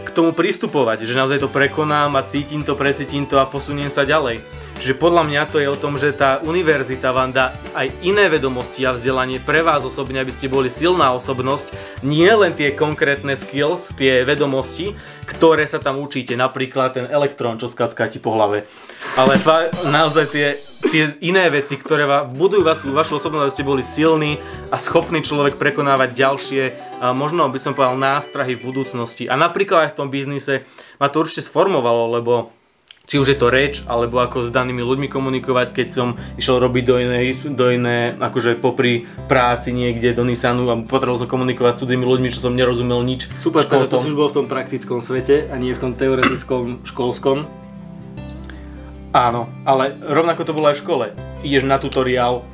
k 0.03 0.09
tomu 0.17 0.33
pristupovať, 0.33 1.05
že 1.05 1.17
naozaj 1.17 1.45
to 1.45 1.49
prekonám 1.53 2.17
a 2.17 2.25
cítim 2.25 2.65
to, 2.65 2.73
precítim 2.73 3.29
to 3.29 3.37
a 3.37 3.45
posuniem 3.45 3.93
sa 3.93 4.09
ďalej. 4.09 4.62
Čiže 4.83 4.99
podľa 4.99 5.31
mňa 5.31 5.43
to 5.47 5.63
je 5.63 5.71
o 5.71 5.79
tom, 5.79 5.95
že 5.95 6.11
tá 6.11 6.43
univerzita 6.43 7.15
vám 7.15 7.31
dá 7.31 7.55
aj 7.71 7.87
iné 8.03 8.27
vedomosti 8.27 8.83
a 8.83 8.91
vzdelanie 8.91 9.39
pre 9.39 9.63
vás 9.63 9.87
osobne, 9.87 10.19
aby 10.19 10.35
ste 10.35 10.51
boli 10.51 10.67
silná 10.67 11.15
osobnosť, 11.15 11.71
nie 12.03 12.27
len 12.27 12.51
tie 12.51 12.75
konkrétne 12.75 13.39
skills, 13.39 13.95
tie 13.95 14.27
vedomosti, 14.27 14.99
ktoré 15.23 15.71
sa 15.71 15.79
tam 15.79 16.03
učíte, 16.03 16.35
napríklad 16.35 16.99
ten 16.99 17.07
elektrón, 17.07 17.63
čo 17.63 17.71
skacká 17.71 18.11
ti 18.11 18.19
po 18.19 18.35
hlave. 18.35 18.67
Ale 19.15 19.39
fa- 19.39 19.71
naozaj 19.87 20.27
tie 20.35 20.59
tie 20.83 21.15
iné 21.23 21.47
veci, 21.47 21.79
ktoré 21.79 22.11
budujú 22.27 22.67
vás, 22.67 22.83
vašu 22.83 23.23
osobnosť, 23.23 23.45
aby 23.47 23.55
ste 23.55 23.71
boli 23.71 23.83
silní 23.87 24.43
a 24.75 24.83
schopný 24.83 25.23
človek 25.23 25.55
prekonávať 25.55 26.11
ďalšie, 26.11 26.63
a 26.99 27.15
možno 27.15 27.47
by 27.47 27.59
som 27.63 27.79
povedal, 27.79 27.95
nástrahy 27.95 28.59
v 28.59 28.67
budúcnosti. 28.67 29.31
A 29.31 29.39
napríklad 29.39 29.87
aj 29.87 29.91
v 29.95 29.99
tom 30.03 30.11
biznise 30.11 30.67
ma 30.99 31.07
to 31.07 31.23
určite 31.23 31.47
sformovalo, 31.47 32.19
lebo 32.19 32.51
či 33.13 33.21
už 33.21 33.29
je 33.29 33.37
to 33.37 33.53
reč, 33.53 33.85
alebo 33.85 34.25
ako 34.25 34.49
s 34.49 34.55
danými 34.57 34.81
ľuďmi 34.81 35.13
komunikovať, 35.13 35.77
keď 35.77 35.89
som 35.93 36.17
išiel 36.41 36.65
robiť 36.65 36.85
do 36.89 36.97
inej, 36.97 37.45
do 37.53 37.69
iné, 37.69 38.17
akože 38.17 38.57
popri 38.57 39.05
práci 39.29 39.77
niekde 39.77 40.17
do 40.17 40.25
Nissanu 40.25 40.65
a 40.73 40.81
potreboval 40.81 41.21
som 41.21 41.29
komunikovať 41.29 41.77
s 41.77 41.81
cudzými 41.85 42.09
ľuďmi, 42.09 42.33
čo 42.33 42.41
som 42.41 42.57
nerozumel 42.57 43.05
nič. 43.05 43.29
Super, 43.37 43.69
takže 43.69 43.93
to 43.93 44.01
si 44.01 44.09
už 44.09 44.17
bol 44.17 44.33
v 44.33 44.37
tom 44.41 44.47
praktickom 44.49 45.05
svete 45.05 45.45
a 45.53 45.61
nie 45.61 45.77
v 45.77 45.83
tom 45.85 45.93
teoretickom 45.93 46.89
školskom. 46.89 47.45
Áno, 49.13 49.45
ale 49.69 49.93
rovnako 50.01 50.49
to 50.49 50.57
bolo 50.57 50.73
aj 50.73 50.81
v 50.81 50.83
škole. 50.89 51.07
Ideš 51.45 51.69
na 51.69 51.77
tutoriál, 51.77 52.49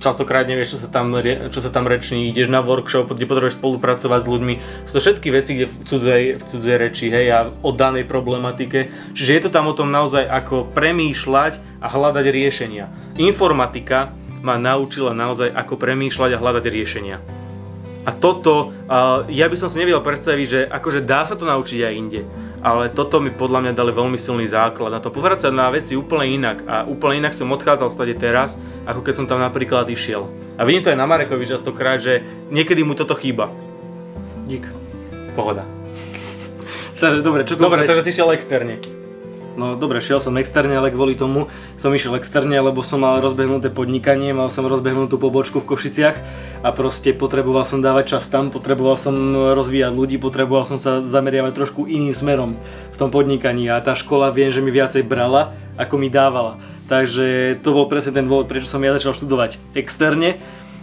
častokrát 0.00 0.48
nevieš, 0.48 0.74
čo 0.74 0.78
sa 0.82 0.88
tam, 0.88 1.12
čo 1.52 1.60
sa 1.60 1.70
tam 1.70 1.84
reční, 1.84 2.32
ideš 2.32 2.48
na 2.48 2.64
workshop, 2.64 3.12
kde 3.12 3.28
potrebuješ 3.28 3.60
spolupracovať 3.60 4.20
s 4.24 4.30
ľuďmi. 4.32 4.54
Sú 4.88 4.92
to 4.96 5.04
všetky 5.04 5.28
veci, 5.28 5.50
kde 5.60 5.66
v 5.68 5.76
cudzej, 5.84 6.22
v 6.40 6.42
cudzej 6.42 6.76
reči, 6.80 7.06
hej, 7.12 7.26
a 7.28 7.38
o 7.52 7.70
danej 7.70 8.08
problematike. 8.08 8.88
Čiže 9.12 9.30
je 9.36 9.42
to 9.44 9.50
tam 9.52 9.68
o 9.68 9.76
tom 9.76 9.92
naozaj, 9.92 10.24
ako 10.24 10.72
premýšľať 10.72 11.84
a 11.84 11.86
hľadať 11.92 12.26
riešenia. 12.32 12.88
Informatika 13.20 14.16
ma 14.40 14.56
naučila 14.56 15.12
naozaj, 15.12 15.52
ako 15.52 15.76
premýšľať 15.76 16.30
a 16.34 16.40
hľadať 16.40 16.64
riešenia. 16.64 17.20
A 18.08 18.16
toto, 18.16 18.72
ja 19.28 19.46
by 19.52 19.56
som 19.60 19.68
si 19.68 19.76
nevedel 19.76 20.00
predstaviť, 20.00 20.46
že 20.48 20.60
akože 20.64 21.04
dá 21.04 21.28
sa 21.28 21.36
to 21.36 21.44
naučiť 21.44 21.84
aj 21.84 21.94
inde 21.94 22.24
ale 22.60 22.92
toto 22.92 23.20
mi 23.24 23.32
podľa 23.32 23.64
mňa 23.64 23.72
dali 23.72 23.92
veľmi 23.92 24.20
silný 24.20 24.44
základ 24.44 24.92
na 24.92 25.00
to 25.00 25.08
pozerať 25.08 25.48
sa 25.48 25.50
na 25.50 25.72
veci 25.72 25.96
úplne 25.96 26.28
inak 26.28 26.64
a 26.68 26.76
úplne 26.84 27.24
inak 27.24 27.32
som 27.32 27.48
odchádzal 27.48 27.88
stade 27.88 28.14
teraz, 28.20 28.60
ako 28.84 29.00
keď 29.00 29.14
som 29.16 29.26
tam 29.28 29.40
napríklad 29.40 29.88
išiel. 29.88 30.28
A 30.60 30.68
vidím 30.68 30.84
to 30.84 30.92
aj 30.92 31.00
na 31.00 31.08
Marekovi 31.08 31.48
častokrát, 31.48 31.96
že 31.96 32.20
niekedy 32.52 32.84
mu 32.84 32.92
toto 32.92 33.16
chýba. 33.16 33.48
Dík. 34.44 34.68
Pohoda. 35.32 35.64
takže, 37.00 37.24
dobre, 37.24 37.48
čo 37.48 37.56
Dobre, 37.56 37.88
takže 37.88 38.04
si 38.04 38.12
šiel 38.12 38.36
externe. 38.36 38.99
No 39.58 39.74
dobre, 39.74 39.98
šiel 39.98 40.22
som 40.22 40.38
externe, 40.38 40.78
ale 40.78 40.94
kvôli 40.94 41.18
tomu 41.18 41.50
som 41.74 41.90
išiel 41.90 42.14
externe, 42.14 42.54
lebo 42.54 42.86
som 42.86 43.02
mal 43.02 43.18
rozbehnuté 43.18 43.66
podnikanie, 43.66 44.30
mal 44.30 44.46
som 44.46 44.62
rozbehnutú 44.62 45.18
pobočku 45.18 45.58
v 45.58 45.68
Košiciach 45.74 46.16
a 46.62 46.68
proste 46.70 47.10
potreboval 47.10 47.66
som 47.66 47.82
dávať 47.82 48.16
čas 48.16 48.30
tam, 48.30 48.54
potreboval 48.54 48.94
som 48.94 49.12
rozvíjať 49.34 49.90
ľudí, 49.90 50.16
potreboval 50.22 50.70
som 50.70 50.78
sa 50.78 51.02
zameriavať 51.02 51.52
trošku 51.52 51.90
iným 51.90 52.14
smerom 52.14 52.54
v 52.94 52.96
tom 52.96 53.10
podnikaní 53.10 53.66
a 53.66 53.82
tá 53.82 53.98
škola 53.98 54.30
viem, 54.30 54.54
že 54.54 54.62
mi 54.62 54.70
viacej 54.70 55.02
brala, 55.02 55.50
ako 55.74 55.98
mi 55.98 56.06
dávala. 56.06 56.62
Takže 56.86 57.58
to 57.66 57.74
bol 57.74 57.90
presne 57.90 58.14
ten 58.14 58.30
dôvod, 58.30 58.46
prečo 58.46 58.70
som 58.70 58.82
ja 58.86 58.94
začal 58.94 59.18
študovať 59.18 59.58
externe 59.74 60.38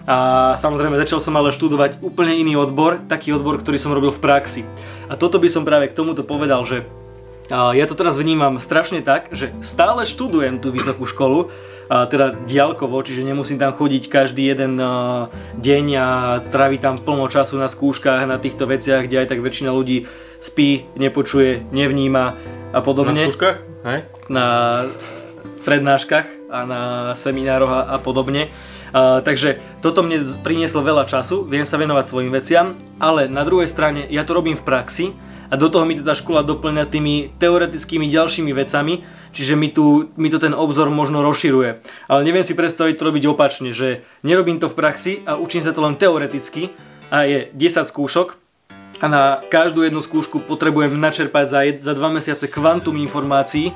a 0.07 0.55
samozrejme 0.59 0.99
začal 0.99 1.23
som 1.23 1.35
ale 1.39 1.55
študovať 1.55 2.03
úplne 2.03 2.35
iný 2.35 2.59
odbor, 2.59 2.99
taký 3.11 3.31
odbor, 3.31 3.59
ktorý 3.59 3.79
som 3.79 3.95
robil 3.95 4.11
v 4.11 4.23
praxi. 4.23 4.61
A 5.07 5.15
toto 5.15 5.39
by 5.39 5.47
som 5.47 5.67
práve 5.67 5.87
k 5.87 5.95
tomuto 5.95 6.23
povedal, 6.23 6.63
že 6.63 6.87
ja 7.51 7.85
to 7.87 7.95
teraz 7.95 8.19
vnímam 8.19 8.59
strašne 8.59 8.99
tak, 8.99 9.31
že 9.31 9.55
stále 9.63 10.03
študujem 10.03 10.59
tú 10.59 10.71
vysokú 10.71 11.07
školu, 11.07 11.47
teda 11.87 12.35
diálkovo, 12.43 12.99
čiže 12.99 13.23
nemusím 13.23 13.55
tam 13.55 13.71
chodiť 13.71 14.11
každý 14.11 14.51
jeden 14.51 14.75
deň 15.55 15.85
a 15.95 16.07
tráviť 16.43 16.79
tam 16.83 16.95
plno 16.99 17.31
času 17.31 17.55
na 17.55 17.71
skúškach, 17.71 18.27
na 18.27 18.35
týchto 18.35 18.67
veciach, 18.67 19.07
kde 19.07 19.23
aj 19.23 19.27
tak 19.31 19.39
väčšina 19.39 19.71
ľudí 19.71 20.03
spí, 20.43 20.83
nepočuje, 20.99 21.63
nevníma 21.71 22.35
a 22.75 22.79
podobne. 22.83 23.15
Na 23.15 23.31
skúškach? 23.31 23.57
Hej? 23.87 23.99
Na 24.27 24.45
prednáškach 25.63 26.51
a 26.51 26.59
na 26.67 26.81
seminároch 27.15 27.71
a, 27.71 27.81
a 27.95 27.97
podobne. 27.99 28.51
Uh, 28.87 29.19
takže 29.19 29.59
toto 29.83 29.99
mne 29.99 30.23
prinieslo 30.39 30.79
veľa 30.79 31.03
času, 31.03 31.43
viem 31.43 31.67
sa 31.67 31.75
venovať 31.75 32.07
svojim 32.07 32.31
veciam, 32.31 32.79
ale 33.03 33.27
na 33.27 33.43
druhej 33.43 33.67
strane 33.67 34.07
ja 34.07 34.23
to 34.23 34.31
robím 34.31 34.55
v 34.55 34.63
praxi 34.63 35.11
a 35.47 35.55
do 35.55 35.67
toho 35.71 35.87
mi 35.87 35.95
tá 35.99 36.13
škola 36.13 36.43
doplňa 36.43 36.87
tými 36.87 37.31
teoretickými 37.39 38.07
ďalšími 38.11 38.51
vecami, 38.51 39.03
čiže 39.31 39.53
mi, 39.55 39.71
tu, 39.71 40.11
mi 40.19 40.27
to 40.27 40.39
ten 40.39 40.51
obzor 40.51 40.91
možno 40.91 41.23
rozširuje. 41.23 41.83
Ale 42.11 42.21
neviem 42.27 42.43
si 42.43 42.55
predstaviť 42.55 42.95
to 42.99 43.07
robiť 43.07 43.23
opačne, 43.31 43.71
že 43.71 44.03
nerobím 44.23 44.59
to 44.59 44.67
v 44.67 44.75
praxi 44.75 45.13
a 45.23 45.39
učím 45.39 45.63
sa 45.63 45.71
to 45.71 45.83
len 45.83 45.95
teoreticky 45.95 46.75
a 47.11 47.23
je 47.23 47.39
10 47.55 47.87
skúšok 47.87 48.35
a 48.97 49.05
na 49.05 49.23
každú 49.45 49.85
jednu 49.85 50.01
skúšku 50.01 50.41
potrebujem 50.43 50.97
načerpať 50.97 51.45
za, 51.45 51.59
jed, 51.63 51.77
za 51.85 51.93
2 51.93 52.17
mesiace 52.17 52.49
kvantum 52.49 52.97
informácií 52.97 53.71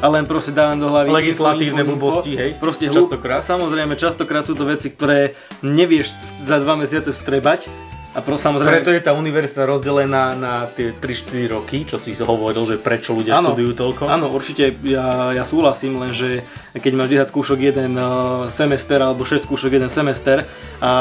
a 0.00 0.06
len 0.08 0.24
proste 0.24 0.54
dávam 0.54 0.80
do 0.80 0.88
hlavy 0.88 1.12
legislatívne 1.12 1.84
blbosti, 1.84 2.32
hej? 2.32 2.50
Proste 2.56 2.88
častokrát. 2.88 3.44
Samozrejme, 3.44 3.98
častokrát 4.00 4.48
sú 4.48 4.56
to 4.56 4.64
veci, 4.64 4.88
ktoré 4.88 5.36
nevieš 5.60 6.16
za 6.40 6.56
2 6.56 6.86
mesiace 6.86 7.12
vstrebať 7.12 7.68
a 8.10 8.18
pro, 8.26 8.34
samozrejme... 8.34 8.82
Preto 8.82 8.90
je 8.90 9.02
tá 9.06 9.14
univerzita 9.14 9.62
rozdelená 9.62 10.34
na 10.34 10.66
tie 10.66 10.90
3-4 10.90 11.54
roky, 11.54 11.86
čo 11.86 12.02
si 12.02 12.10
hovoril, 12.18 12.66
že 12.66 12.74
prečo 12.74 13.14
ľudia 13.14 13.38
ano, 13.38 13.54
študujú 13.54 13.72
toľko. 13.78 14.02
Áno, 14.10 14.26
určite 14.34 14.74
ja, 14.82 15.30
ja 15.30 15.46
súhlasím, 15.46 16.02
lenže 16.02 16.42
keď 16.74 16.92
máš 16.98 17.08
10 17.14 17.30
skúšok 17.30 17.58
jeden 17.62 17.94
uh, 17.94 18.50
semester 18.50 18.98
alebo 18.98 19.22
6 19.22 19.46
skúšok 19.46 19.78
jeden 19.78 19.86
semester 19.86 20.42
a 20.82 20.92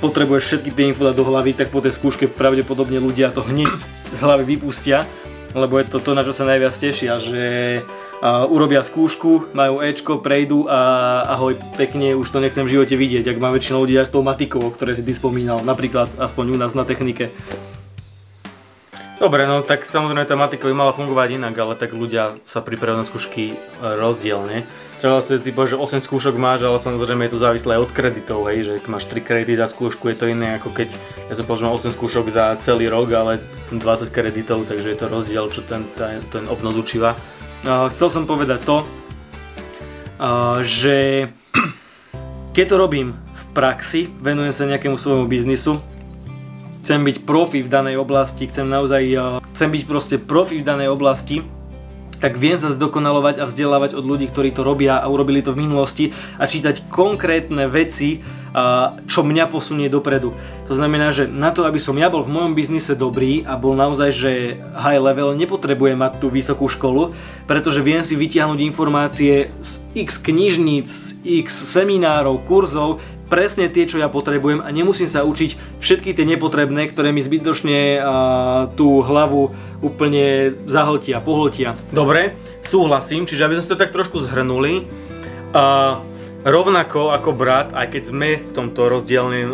potrebuješ 0.00 0.42
všetky 0.48 0.70
tie 0.72 0.84
info 0.88 1.12
do 1.12 1.24
hlavy, 1.28 1.52
tak 1.52 1.68
po 1.68 1.84
tej 1.84 1.92
skúške 1.92 2.32
pravdepodobne 2.32 2.96
ľudia 2.96 3.28
to 3.28 3.44
hneď 3.44 3.68
z 4.16 4.20
hlavy 4.24 4.56
vypustia, 4.56 5.04
lebo 5.52 5.76
je 5.76 5.84
to 5.84 6.00
to, 6.00 6.16
na 6.16 6.24
čo 6.24 6.32
sa 6.32 6.48
najviac 6.48 6.72
tešia, 6.72 7.20
že 7.20 7.44
urobia 8.22 8.82
skúšku, 8.82 9.54
majú 9.54 9.78
Ečko, 9.78 10.18
prejdú 10.18 10.66
a 10.66 11.22
ahoj, 11.38 11.54
pekne, 11.78 12.18
už 12.18 12.26
to 12.26 12.42
nechcem 12.42 12.66
v 12.66 12.74
živote 12.78 12.94
vidieť, 12.98 13.24
ak 13.30 13.38
má 13.38 13.54
väčšina 13.54 13.78
ľudí 13.78 13.94
aj 13.94 14.10
s 14.10 14.14
tou 14.14 14.26
matikou, 14.26 14.62
o 14.62 14.74
ktorej 14.74 14.98
si 14.98 15.06
ty 15.06 15.12
spomínal, 15.14 15.62
napríklad 15.62 16.10
aspoň 16.18 16.44
u 16.54 16.56
nás 16.58 16.74
na 16.74 16.82
technike. 16.82 17.30
Dobre, 19.18 19.50
no 19.50 19.66
tak 19.66 19.82
samozrejme 19.82 20.30
tá 20.30 20.38
matika 20.38 20.70
by 20.70 20.74
mala 20.78 20.94
fungovať 20.94 21.42
inak, 21.42 21.54
ale 21.58 21.74
tak 21.74 21.90
ľudia 21.90 22.38
sa 22.46 22.62
pripravujú 22.62 23.02
na 23.02 23.06
skúšky 23.06 23.58
rozdielne. 23.82 24.62
Treba 25.02 25.18
vlastne 25.18 25.42
ty 25.42 25.50
povieš, 25.50 25.74
že 25.74 26.02
8 26.02 26.06
skúšok 26.06 26.34
máš, 26.38 26.66
ale 26.66 26.78
samozrejme 26.78 27.26
je 27.26 27.32
to 27.34 27.42
závislé 27.42 27.78
aj 27.78 27.82
od 27.86 27.94
kreditov, 27.94 28.46
hej, 28.50 28.66
že 28.66 28.72
ak 28.78 28.86
máš 28.86 29.10
3 29.10 29.22
kredity 29.22 29.58
za 29.58 29.70
skúšku, 29.70 30.10
je 30.10 30.18
to 30.18 30.26
iné 30.30 30.58
ako 30.58 30.70
keď 30.70 30.90
ja 31.30 31.34
som 31.34 31.46
povedal, 31.46 31.74
8 31.74 31.94
skúšok 31.98 32.26
za 32.30 32.54
celý 32.62 32.90
rok, 32.90 33.10
ale 33.14 33.42
20 33.74 34.10
kreditov, 34.10 34.66
takže 34.66 34.86
je 34.90 34.98
to 34.98 35.06
rozdiel, 35.10 35.50
čo 35.50 35.62
ten, 35.66 35.86
ten 36.30 36.46
obnos 36.50 36.78
učiva 36.78 37.18
chcel 37.64 38.08
som 38.10 38.24
povedať 38.28 38.62
to, 38.62 38.76
že 40.62 41.28
keď 42.54 42.64
to 42.66 42.76
robím 42.76 43.08
v 43.14 43.42
praxi, 43.54 44.10
venujem 44.22 44.54
sa 44.54 44.70
nejakému 44.70 44.98
svojmu 44.98 45.26
biznisu, 45.26 45.82
chcem 46.82 47.00
byť 47.02 47.26
profi 47.26 47.60
v 47.62 47.70
danej 47.70 48.00
oblasti, 48.00 48.46
chcem 48.46 48.66
naozaj, 48.66 49.02
chcem 49.54 49.68
byť 49.68 49.82
proste 49.84 50.16
profi 50.16 50.62
v 50.62 50.66
danej 50.66 50.88
oblasti, 50.88 51.42
tak 52.18 52.34
viem 52.34 52.58
sa 52.58 52.74
zdokonalovať 52.74 53.38
a 53.38 53.44
vzdelávať 53.46 53.94
od 53.94 54.02
ľudí, 54.02 54.26
ktorí 54.26 54.50
to 54.50 54.66
robia 54.66 54.98
a 54.98 55.06
urobili 55.06 55.38
to 55.38 55.54
v 55.54 55.62
minulosti 55.66 56.10
a 56.34 56.50
čítať 56.50 56.90
konkrétne 56.90 57.70
veci, 57.70 58.18
čo 59.06 59.20
mňa 59.24 59.50
posunie 59.50 59.88
dopredu. 59.90 60.34
To 60.68 60.72
znamená, 60.76 61.12
že 61.14 61.26
na 61.28 61.50
to, 61.50 61.64
aby 61.64 61.80
som 61.80 61.96
ja 61.96 62.12
bol 62.12 62.24
v 62.24 62.32
mojom 62.32 62.52
biznise 62.52 62.92
dobrý 62.98 63.42
a 63.46 63.56
bol 63.56 63.72
naozaj 63.72 64.10
že 64.12 64.32
high 64.76 65.00
level, 65.00 65.36
nepotrebujem 65.36 65.98
mať 65.98 66.20
tú 66.20 66.26
vysokú 66.28 66.68
školu, 66.68 67.16
pretože 67.48 67.80
viem 67.84 68.04
si 68.04 68.18
vytiahnuť 68.18 68.60
informácie 68.64 69.48
z 69.62 69.72
x 69.96 70.20
knižníc, 70.20 70.88
z 70.88 71.08
x 71.44 71.48
seminárov, 71.72 72.44
kurzov, 72.44 73.00
presne 73.28 73.68
tie, 73.68 73.84
čo 73.84 74.00
ja 74.00 74.08
potrebujem 74.08 74.64
a 74.64 74.68
nemusím 74.72 75.06
sa 75.06 75.22
učiť 75.22 75.80
všetky 75.84 76.16
tie 76.16 76.24
nepotrebné, 76.24 76.88
ktoré 76.88 77.12
mi 77.12 77.20
zbytočne 77.20 78.00
a, 78.00 78.02
tú 78.72 79.04
hlavu 79.04 79.52
úplne 79.84 80.56
zahltia, 80.64 81.20
pohltia. 81.20 81.76
Dobre, 81.92 82.34
súhlasím, 82.64 83.28
čiže 83.28 83.44
aby 83.44 83.60
sme 83.60 83.64
si 83.64 83.70
to 83.70 83.80
tak 83.80 83.92
trošku 83.92 84.18
zhrnuli, 84.18 84.88
a, 85.52 86.00
rovnako 86.48 87.12
ako 87.12 87.30
brat, 87.36 87.76
aj 87.76 87.92
keď 87.92 88.02
sme 88.08 88.28
v 88.40 88.50
tomto 88.56 88.88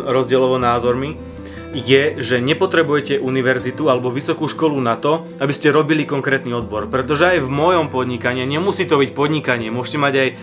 rozdielovo 0.07 0.57
názormi, 0.57 1.35
je, 1.75 2.23
že 2.23 2.39
nepotrebujete 2.39 3.19
univerzitu 3.19 3.91
alebo 3.91 4.07
vysokú 4.07 4.47
školu 4.47 4.79
na 4.79 4.95
to, 4.95 5.27
aby 5.43 5.51
ste 5.51 5.75
robili 5.75 6.07
konkrétny 6.07 6.55
odbor. 6.55 6.87
Pretože 6.87 7.35
aj 7.35 7.43
v 7.43 7.51
mojom 7.51 7.91
podnikaní, 7.91 8.47
nemusí 8.47 8.87
to 8.87 8.95
byť 8.95 9.11
podnikanie, 9.11 9.67
môžete 9.67 9.99
mať 9.99 10.13
aj 10.15 10.29
uh, 10.31 10.37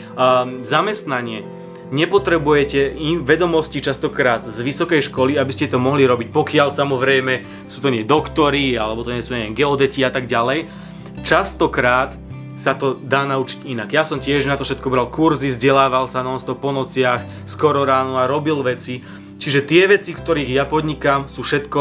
zamestnanie, 0.61 1.49
nepotrebujete 1.89 2.93
im 2.97 3.25
vedomosti 3.25 3.81
častokrát 3.81 4.45
z 4.49 4.59
vysokej 4.61 5.09
školy, 5.09 5.41
aby 5.41 5.53
ste 5.53 5.73
to 5.73 5.81
mohli 5.81 6.05
robiť, 6.05 6.29
pokiaľ 6.33 6.69
samozrejme 6.69 7.65
sú 7.65 7.81
to 7.81 7.89
nie 7.89 8.05
doktory, 8.05 8.77
alebo 8.77 9.05
to 9.05 9.13
nie 9.13 9.25
sú 9.25 9.33
nie 9.33 9.57
geodeti 9.57 10.05
a 10.05 10.13
tak 10.13 10.29
ďalej. 10.29 10.69
Častokrát 11.25 12.17
sa 12.57 12.77
to 12.77 12.95
dá 13.01 13.25
naučiť 13.25 13.65
inak. 13.65 13.91
Ja 13.93 14.05
som 14.05 14.21
tiež 14.21 14.45
na 14.45 14.61
to 14.61 14.69
všetko 14.69 14.89
bral 14.93 15.09
kurzy, 15.09 15.49
vzdelával 15.49 16.07
sa 16.07 16.21
non-stop 16.21 16.61
po 16.61 16.71
nociach, 16.71 17.49
skoro 17.49 17.89
ráno 17.89 18.21
a 18.21 18.29
robil 18.29 18.61
veci. 18.61 19.01
Čiže 19.41 19.67
tie 19.67 19.91
veci, 19.91 20.15
ktorých 20.15 20.55
ja 20.55 20.65
podnikám, 20.69 21.27
sú 21.27 21.43
všetko, 21.43 21.81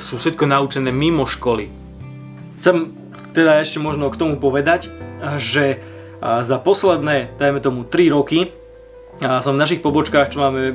sú 0.00 0.14
všetko 0.16 0.44
naučené 0.48 0.88
mimo 0.94 1.28
školy. 1.28 1.68
Chcem 2.62 2.94
teda 3.36 3.60
ešte 3.60 3.82
možno 3.82 4.08
k 4.08 4.16
tomu 4.16 4.40
povedať, 4.40 4.88
že 5.36 5.82
za 6.22 6.56
posledné, 6.62 7.34
dajme 7.36 7.60
tomu 7.60 7.80
3 7.84 8.14
roky, 8.14 8.54
a 9.20 9.44
som 9.44 9.54
v 9.54 9.62
našich 9.62 9.84
pobočkách, 9.84 10.32
čo 10.32 10.40
máme, 10.40 10.72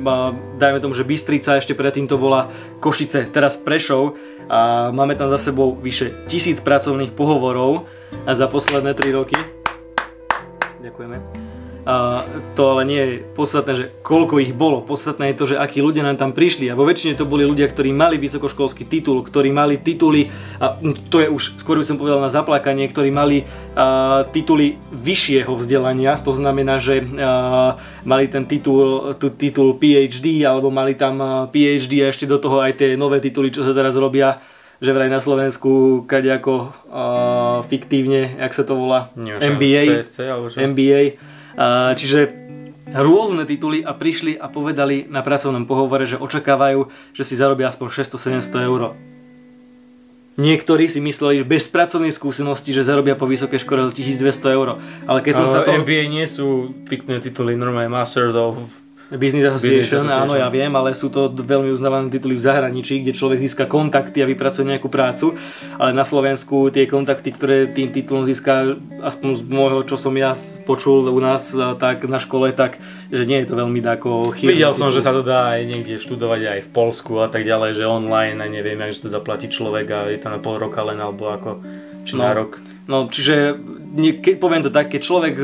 dajme 0.62 0.78
tomu, 0.78 0.94
že 0.94 1.02
Bystrica, 1.02 1.58
ešte 1.58 1.74
predtým 1.74 2.06
to 2.06 2.16
bola 2.16 2.46
Košice, 2.78 3.26
teraz 3.28 3.58
Prešov 3.58 4.14
a 4.46 4.88
máme 4.94 5.18
tam 5.18 5.26
za 5.28 5.36
sebou 5.36 5.74
vyše 5.74 6.14
tisíc 6.30 6.62
pracovných 6.62 7.12
pohovorov 7.12 7.90
a 8.26 8.30
za 8.34 8.46
posledné 8.46 8.94
3 8.94 9.12
roky 9.12 9.38
Ďakujeme. 10.78 11.18
A 11.88 12.20
to 12.52 12.76
ale 12.76 12.84
nie 12.84 13.00
je 13.00 13.12
podstatné, 13.32 13.72
že 13.72 13.86
koľko 14.04 14.44
ich 14.44 14.52
bolo. 14.52 14.84
Podstatné 14.84 15.32
je 15.32 15.38
to, 15.40 15.44
že 15.48 15.56
akí 15.56 15.80
ľudia 15.80 16.04
nám 16.04 16.20
tam 16.20 16.36
prišli. 16.36 16.68
A 16.68 16.76
vo 16.76 16.84
väčšine 16.84 17.16
to 17.16 17.24
boli 17.24 17.48
ľudia, 17.48 17.64
ktorí 17.64 17.96
mali 17.96 18.20
vysokoškolský 18.20 18.84
titul, 18.84 19.24
ktorí 19.24 19.48
mali 19.48 19.80
tituly, 19.80 20.28
a 20.60 20.76
to 21.08 21.24
je 21.24 21.32
už 21.32 21.56
skôr 21.64 21.80
by 21.80 21.88
som 21.88 21.96
povedal 21.96 22.20
na 22.20 22.28
zaplakanie, 22.28 22.92
ktorí 22.92 23.08
mali 23.08 23.48
a, 23.72 24.28
tituly 24.28 24.76
vyššieho 24.92 25.48
vzdelania. 25.48 26.20
To 26.28 26.36
znamená, 26.36 26.76
že 26.76 27.00
a, 27.00 27.80
mali 28.04 28.28
ten 28.28 28.44
titul, 28.44 29.16
tu, 29.16 29.32
titul 29.32 29.72
PhD, 29.80 30.44
alebo 30.44 30.68
mali 30.68 30.92
tam 30.92 31.48
PhD 31.48 32.04
a 32.04 32.12
ešte 32.12 32.28
do 32.28 32.36
toho 32.36 32.60
aj 32.60 32.84
tie 32.84 33.00
nové 33.00 33.16
tituly, 33.24 33.48
čo 33.48 33.64
sa 33.64 33.72
teraz 33.72 33.96
robia 33.96 34.36
že 34.78 34.94
vraj 34.94 35.10
na 35.10 35.18
Slovensku 35.18 36.04
kadejako 36.06 36.70
uh, 36.70 37.66
fiktívne, 37.66 38.38
jak 38.38 38.54
sa 38.54 38.62
to 38.62 38.78
volá, 38.78 39.10
Neviem, 39.18 39.58
MBA, 39.58 39.82
CSC, 40.06 40.16
alebo 40.26 40.46
čo? 40.46 40.58
MBA, 40.62 41.02
Čiže 41.98 42.20
rôzne 42.94 43.44
tituly 43.44 43.84
a 43.84 43.92
prišli 43.92 44.38
a 44.38 44.48
povedali 44.48 45.04
na 45.10 45.20
pracovnom 45.20 45.68
pohovore, 45.68 46.08
že 46.08 46.16
očakávajú, 46.16 46.88
že 47.12 47.22
si 47.26 47.34
zarobia 47.36 47.68
aspoň 47.68 47.88
600-700 47.92 48.68
eur. 48.70 48.82
Niektorí 50.38 50.86
si 50.86 51.02
mysleli, 51.02 51.42
že 51.42 51.50
bez 51.50 51.66
pracovnej 51.66 52.14
skúsenosti, 52.14 52.70
že 52.70 52.86
zarobia 52.86 53.18
po 53.18 53.26
vysokej 53.26 53.58
škole 53.58 53.90
1200 53.90 54.54
eur. 54.54 54.78
Ale 55.10 55.18
keď 55.18 55.42
som 55.42 55.46
Ale 55.50 55.52
sa 55.52 55.60
to... 55.66 55.74
MBA 55.82 56.06
nie 56.06 56.26
sú 56.30 56.78
fiktné 56.86 57.18
tituly, 57.18 57.58
normálne 57.58 57.90
Masters 57.90 58.38
of 58.38 58.62
Business 59.08 59.56
Association, 59.56 60.04
Business 60.04 60.04
Association, 60.04 60.28
áno, 60.28 60.36
ja 60.36 60.52
viem, 60.52 60.68
ale 60.76 60.92
sú 60.92 61.08
to 61.08 61.32
veľmi 61.32 61.72
uznávané 61.72 62.12
tituly 62.12 62.36
v 62.36 62.44
zahraničí, 62.44 63.00
kde 63.00 63.16
človek 63.16 63.40
získa 63.40 63.64
kontakty 63.64 64.20
a 64.20 64.28
vypracuje 64.28 64.68
nejakú 64.68 64.92
prácu, 64.92 65.32
ale 65.80 65.96
na 65.96 66.04
Slovensku 66.04 66.68
tie 66.68 66.84
kontakty, 66.84 67.32
ktoré 67.32 67.72
tým 67.72 67.88
titulom 67.88 68.28
získa, 68.28 68.76
aspoň 69.00 69.30
z 69.40 69.42
môjho, 69.48 69.80
čo 69.88 69.96
som 69.96 70.12
ja 70.12 70.36
počul 70.68 71.08
u 71.08 71.20
nás, 71.24 71.56
tak 71.80 72.04
na 72.04 72.20
škole, 72.20 72.52
tak 72.52 72.76
že 73.08 73.24
nie 73.24 73.40
je 73.40 73.48
to 73.48 73.56
veľmi 73.56 73.80
dáko 73.80 74.28
chýrno. 74.36 74.52
Videl 74.52 74.72
som, 74.76 74.92
že 74.92 75.00
sa 75.00 75.16
to 75.16 75.24
dá 75.24 75.56
aj 75.56 75.64
niekde 75.64 75.96
študovať 75.96 76.40
aj 76.44 76.60
v 76.68 76.70
Polsku 76.76 77.24
a 77.24 77.32
tak 77.32 77.48
ďalej, 77.48 77.80
že 77.80 77.88
online 77.88 78.36
a 78.44 78.44
neviem, 78.44 78.76
jak 78.76 79.00
to 79.00 79.08
zaplatí 79.08 79.48
človek 79.48 79.86
a 79.88 79.98
je 80.12 80.20
tam 80.20 80.36
na 80.36 80.40
pol 80.44 80.60
roka 80.60 80.84
len 80.84 81.00
alebo 81.00 81.32
ako, 81.32 81.64
či 82.04 82.12
no. 82.12 82.28
na 82.28 82.36
rok. 82.36 82.60
No, 82.88 83.04
čiže 83.04 83.52
ke, 84.24 84.40
poviem 84.40 84.64
to 84.64 84.72
tak, 84.72 84.88
keď 84.88 85.00
človek 85.04 85.34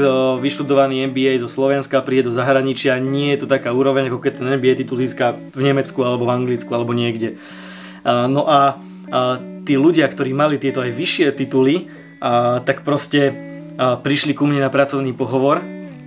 vyštudovaný 0.41 1.13
MBA 1.13 1.45
zo 1.45 1.49
Slovenska 1.53 2.01
príde 2.01 2.33
do 2.33 2.33
zahraničia, 2.33 2.97
nie 2.97 3.37
je 3.37 3.45
to 3.45 3.53
taká 3.53 3.69
úroveň, 3.77 4.09
ako 4.09 4.25
keď 4.25 4.41
ten 4.41 4.49
MBA 4.57 4.81
titul 4.81 4.97
získa 4.97 5.37
v 5.53 5.61
Nemecku 5.61 6.01
alebo 6.01 6.25
v 6.25 6.41
Anglicku 6.41 6.73
alebo 6.73 6.97
niekde. 6.97 7.37
No 8.09 8.49
a, 8.49 8.81
tí 9.69 9.77
ľudia, 9.77 10.09
ktorí 10.09 10.33
mali 10.33 10.57
tieto 10.57 10.81
aj 10.81 10.97
vyššie 10.97 11.37
tituly, 11.37 11.93
a, 12.25 12.65
tak 12.65 12.81
proste 12.81 13.37
prišli 13.77 14.33
ku 14.33 14.49
mne 14.49 14.65
na 14.65 14.73
pracovný 14.73 15.13
pohovor, 15.13 15.61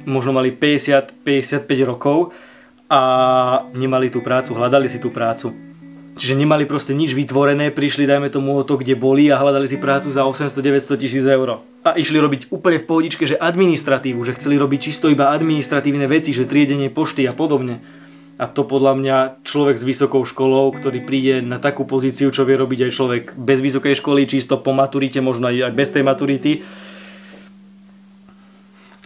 možno 0.09 0.33
mali 0.33 0.49
50-55 0.49 1.69
rokov 1.85 2.33
a 2.89 3.01
nemali 3.77 4.09
tú 4.09 4.25
prácu, 4.25 4.57
hľadali 4.57 4.89
si 4.89 4.97
tú 4.97 5.13
prácu 5.13 5.66
Čiže 6.17 6.33
nemali 6.33 6.65
proste 6.65 6.97
nič 6.97 7.13
vytvorené, 7.13 7.69
prišli 7.69 8.09
dajme 8.09 8.33
tomu 8.33 8.57
o 8.57 8.65
to, 8.65 8.81
kde 8.81 8.97
boli 8.97 9.29
a 9.29 9.37
hľadali 9.37 9.69
si 9.69 9.77
prácu 9.77 10.09
za 10.09 10.25
800-900 10.25 10.97
tisíc 10.97 11.21
eur. 11.21 11.61
A 11.85 11.93
išli 11.93 12.17
robiť 12.17 12.49
úplne 12.49 12.81
v 12.81 12.89
pohodičke, 12.89 13.29
že 13.29 13.37
administratívu, 13.37 14.19
že 14.25 14.33
chceli 14.33 14.57
robiť 14.57 14.79
čisto 14.89 15.13
iba 15.13 15.29
administratívne 15.29 16.09
veci, 16.09 16.33
že 16.33 16.49
triedenie 16.49 16.89
pošty 16.89 17.29
a 17.29 17.37
podobne. 17.37 17.85
A 18.37 18.45
to 18.49 18.65
podľa 18.65 18.93
mňa 18.97 19.17
človek 19.45 19.77
s 19.77 19.85
vysokou 19.85 20.25
školou, 20.25 20.73
ktorý 20.73 21.05
príde 21.05 21.41
na 21.45 21.61
takú 21.61 21.85
pozíciu, 21.85 22.33
čo 22.33 22.45
vie 22.45 22.57
robiť 22.57 22.89
aj 22.89 22.91
človek 22.93 23.23
bez 23.37 23.61
vysokej 23.61 23.97
školy, 23.97 24.29
čisto 24.29 24.57
po 24.61 24.73
maturite, 24.73 25.21
možno 25.21 25.49
aj 25.49 25.73
bez 25.73 25.89
tej 25.93 26.01
maturity, 26.05 26.65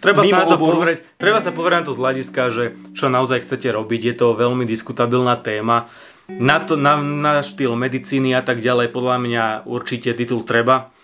Treba 0.02 0.26
sa, 0.26 0.42
na 0.42 0.50
to 0.50 0.58
pozrieť, 0.58 0.98
treba 1.14 1.38
sa 1.38 1.54
pozrieť 1.54 1.78
na 1.78 1.86
to 1.86 1.94
z 1.94 2.00
hľadiska, 2.02 2.42
že 2.50 2.64
čo 2.90 3.06
naozaj 3.06 3.46
chcete 3.46 3.70
robiť. 3.70 4.10
Je 4.10 4.14
to 4.18 4.34
veľmi 4.34 4.66
diskutabilná 4.66 5.38
téma 5.38 5.86
na, 6.30 6.62
to, 6.62 6.78
na, 6.78 6.98
na 7.00 7.42
štýl 7.42 7.74
medicíny 7.74 8.32
a 8.32 8.42
tak 8.44 8.62
ďalej, 8.62 8.94
podľa 8.94 9.16
mňa 9.18 9.44
určite 9.66 10.14
titul 10.14 10.46
treba. 10.46 10.94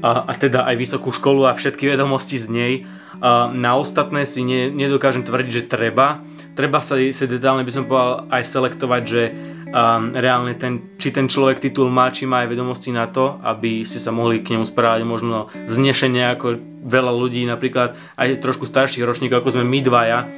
A, 0.00 0.24
a 0.24 0.32
teda 0.32 0.64
aj 0.64 0.80
vysokú 0.80 1.12
školu 1.12 1.44
a 1.44 1.52
všetky 1.52 1.84
vedomosti 1.84 2.40
z 2.40 2.46
nej. 2.48 2.74
A 3.20 3.52
na 3.52 3.76
ostatné 3.76 4.24
si 4.24 4.40
ne, 4.40 4.72
nedokážem 4.72 5.22
tvrdiť, 5.28 5.52
že 5.52 5.68
treba. 5.68 6.24
Treba 6.56 6.80
sa 6.80 6.96
si 6.96 7.24
detálne 7.28 7.68
by 7.68 7.72
som 7.72 7.84
povedal 7.84 8.24
aj 8.32 8.42
selektovať, 8.48 9.02
že 9.04 9.22
um, 9.28 10.16
reálne 10.16 10.56
ten, 10.56 10.96
či 10.96 11.12
ten 11.12 11.28
človek 11.28 11.60
titul 11.60 11.92
má, 11.92 12.08
či 12.08 12.24
má 12.24 12.46
aj 12.46 12.56
vedomosti 12.56 12.96
na 12.96 13.10
to, 13.12 13.36
aby 13.44 13.84
ste 13.84 14.00
sa 14.00 14.08
mohli 14.08 14.40
k 14.40 14.56
nemu 14.56 14.64
správať 14.64 15.04
možno 15.04 15.52
znešenie 15.68 16.32
ako 16.32 16.56
veľa 16.84 17.12
ľudí, 17.12 17.44
napríklad 17.44 17.96
aj 18.16 18.40
trošku 18.40 18.64
starších 18.64 19.04
ročníkov, 19.04 19.44
ako 19.44 19.60
sme 19.60 19.68
my 19.68 19.78
dvaja, 19.84 20.18
uh, 20.24 20.28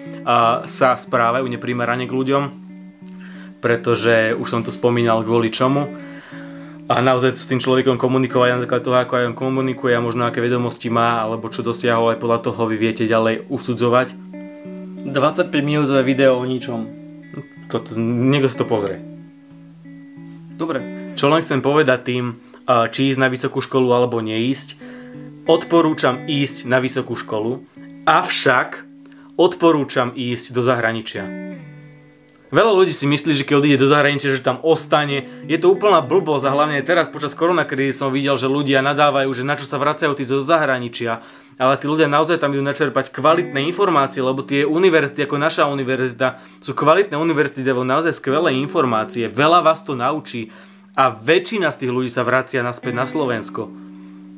sa 0.66 0.98
správajú 0.98 1.46
neprimerane 1.46 2.10
k 2.10 2.16
ľuďom 2.16 2.65
pretože 3.66 4.30
už 4.38 4.46
som 4.46 4.62
to 4.62 4.70
spomínal 4.70 5.26
kvôli 5.26 5.50
čomu. 5.50 5.90
A 6.86 7.02
naozaj 7.02 7.34
s 7.34 7.50
tým 7.50 7.58
človekom 7.58 7.98
komunikovať 7.98 8.48
na 8.54 8.62
základe 8.62 8.86
toho, 8.86 8.94
ako 9.02 9.18
aj 9.18 9.26
on 9.26 9.34
komunikuje 9.34 9.90
a 9.90 9.98
možno 9.98 10.22
aké 10.22 10.38
vedomosti 10.38 10.86
má, 10.86 11.18
alebo 11.26 11.50
čo 11.50 11.66
dosiahol, 11.66 12.14
aj 12.14 12.22
podľa 12.22 12.46
toho 12.46 12.70
vy 12.70 12.78
viete 12.78 13.10
ďalej 13.10 13.50
usudzovať. 13.50 14.14
25 15.02 15.50
minútové 15.66 16.06
video 16.06 16.38
o 16.38 16.46
ničom. 16.46 16.86
Toto, 17.66 17.98
niekto 17.98 18.46
si 18.46 18.54
to 18.54 18.70
pozrie. 18.70 19.02
Dobre. 20.54 21.10
Čo 21.18 21.26
len 21.26 21.42
chcem 21.42 21.58
povedať 21.58 22.06
tým, 22.06 22.38
či 22.94 23.10
ísť 23.10 23.18
na 23.18 23.26
vysokú 23.26 23.58
školu 23.58 23.90
alebo 23.90 24.22
neísť, 24.22 24.78
odporúčam 25.50 26.22
ísť 26.30 26.70
na 26.70 26.78
vysokú 26.78 27.18
školu, 27.18 27.66
avšak 28.06 28.86
odporúčam 29.34 30.14
ísť 30.14 30.54
do 30.54 30.62
zahraničia. 30.62 31.45
Veľa 32.46 32.72
ľudí 32.78 32.94
si 32.94 33.10
myslí, 33.10 33.34
že 33.34 33.42
keď 33.42 33.54
odíde 33.58 33.82
do 33.82 33.90
zahraničia, 33.90 34.38
že 34.38 34.46
tam 34.46 34.62
ostane. 34.62 35.26
Je 35.50 35.58
to 35.58 35.74
úplná 35.74 35.98
blbosť 35.98 36.46
a 36.46 36.54
hlavne 36.54 36.78
teraz 36.86 37.10
počas 37.10 37.34
koronakrízy 37.34 37.98
som 37.98 38.14
videl, 38.14 38.38
že 38.38 38.46
ľudia 38.46 38.86
nadávajú, 38.86 39.26
že 39.34 39.42
na 39.42 39.58
čo 39.58 39.66
sa 39.66 39.82
vracajú 39.82 40.14
tí 40.14 40.22
zo 40.22 40.38
zahraničia. 40.38 41.26
Ale 41.58 41.74
tí 41.74 41.90
ľudia 41.90 42.06
naozaj 42.06 42.38
tam 42.38 42.54
idú 42.54 42.62
načerpať 42.62 43.10
kvalitné 43.10 43.66
informácie, 43.66 44.22
lebo 44.22 44.46
tie 44.46 44.62
univerzity 44.62 45.26
ako 45.26 45.42
naša 45.42 45.66
univerzita 45.66 46.38
sú 46.62 46.70
kvalitné 46.76 47.18
univerzity, 47.18 47.66
lebo 47.66 47.82
naozaj 47.82 48.14
skvelé 48.14 48.54
informácie. 48.54 49.26
Veľa 49.26 49.66
vás 49.66 49.82
to 49.82 49.98
naučí 49.98 50.54
a 50.94 51.10
väčšina 51.10 51.74
z 51.74 51.82
tých 51.82 51.92
ľudí 51.92 52.10
sa 52.12 52.22
vracia 52.22 52.62
naspäť 52.62 52.94
na 52.94 53.10
Slovensko. 53.10 53.68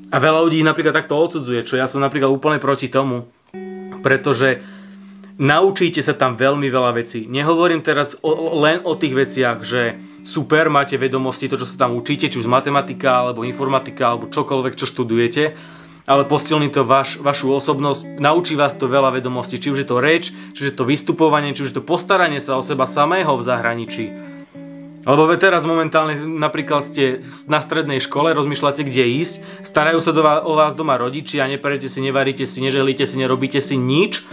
A 0.09 0.17
veľa 0.17 0.41
ľudí 0.49 0.65
napríklad 0.65 0.97
takto 0.97 1.21
odsudzuje, 1.21 1.61
čo 1.69 1.77
ja 1.77 1.85
som 1.85 2.01
napríklad 2.01 2.33
úplne 2.33 2.57
proti 2.57 2.89
tomu. 2.89 3.29
Pretože 4.01 4.78
Naučíte 5.39 6.03
sa 6.03 6.19
tam 6.19 6.35
veľmi 6.35 6.67
veľa 6.67 6.99
vecí. 6.99 7.31
Nehovorím 7.31 7.79
teraz 7.79 8.19
o, 8.27 8.59
len 8.59 8.83
o 8.83 8.99
tých 8.99 9.15
veciach, 9.15 9.63
že 9.63 9.95
super, 10.27 10.67
máte 10.67 10.99
vedomosti, 10.99 11.47
to, 11.47 11.55
čo 11.55 11.71
sa 11.71 11.87
tam 11.87 11.95
učíte, 11.95 12.27
či 12.27 12.43
už 12.43 12.51
matematika, 12.51 13.23
alebo 13.23 13.47
informatika, 13.47 14.11
alebo 14.11 14.27
čokoľvek, 14.35 14.75
čo 14.75 14.91
študujete, 14.91 15.55
ale 16.11 16.27
posilní 16.27 16.75
to 16.75 16.83
vaš, 16.83 17.23
vašu 17.23 17.55
osobnosť, 17.55 18.19
naučí 18.19 18.59
vás 18.59 18.75
to 18.75 18.91
veľa 18.91 19.15
vedomostí, 19.15 19.63
či 19.63 19.71
už 19.71 19.87
je 19.87 19.89
to 19.89 20.03
reč, 20.03 20.35
či 20.35 20.59
už 20.59 20.69
je 20.75 20.77
to 20.77 20.83
vystupovanie, 20.83 21.55
či 21.55 21.63
už 21.63 21.71
je 21.71 21.79
to 21.79 21.87
postaranie 21.87 22.43
sa 22.43 22.59
o 22.59 22.63
seba 22.67 22.91
samého 22.91 23.39
v 23.39 23.47
zahraničí. 23.47 24.11
Lebo 25.07 25.31
teraz 25.39 25.63
momentálne 25.63 26.19
napríklad 26.19 26.83
ste 26.83 27.23
na 27.47 27.63
strednej 27.63 28.03
škole, 28.03 28.35
rozmýšľate 28.35 28.83
kde 28.83 29.07
ísť, 29.23 29.63
starajú 29.63 30.03
sa 30.03 30.11
do 30.11 30.27
vás, 30.27 30.43
o 30.43 30.59
vás 30.59 30.75
doma 30.75 30.99
rodičia, 30.99 31.47
neperete 31.47 31.87
si, 31.87 32.03
nevaríte 32.03 32.43
si, 32.43 32.59
neželíte 32.59 33.07
si, 33.07 33.23
nerobíte 33.23 33.63
si 33.63 33.79
nič, 33.79 34.27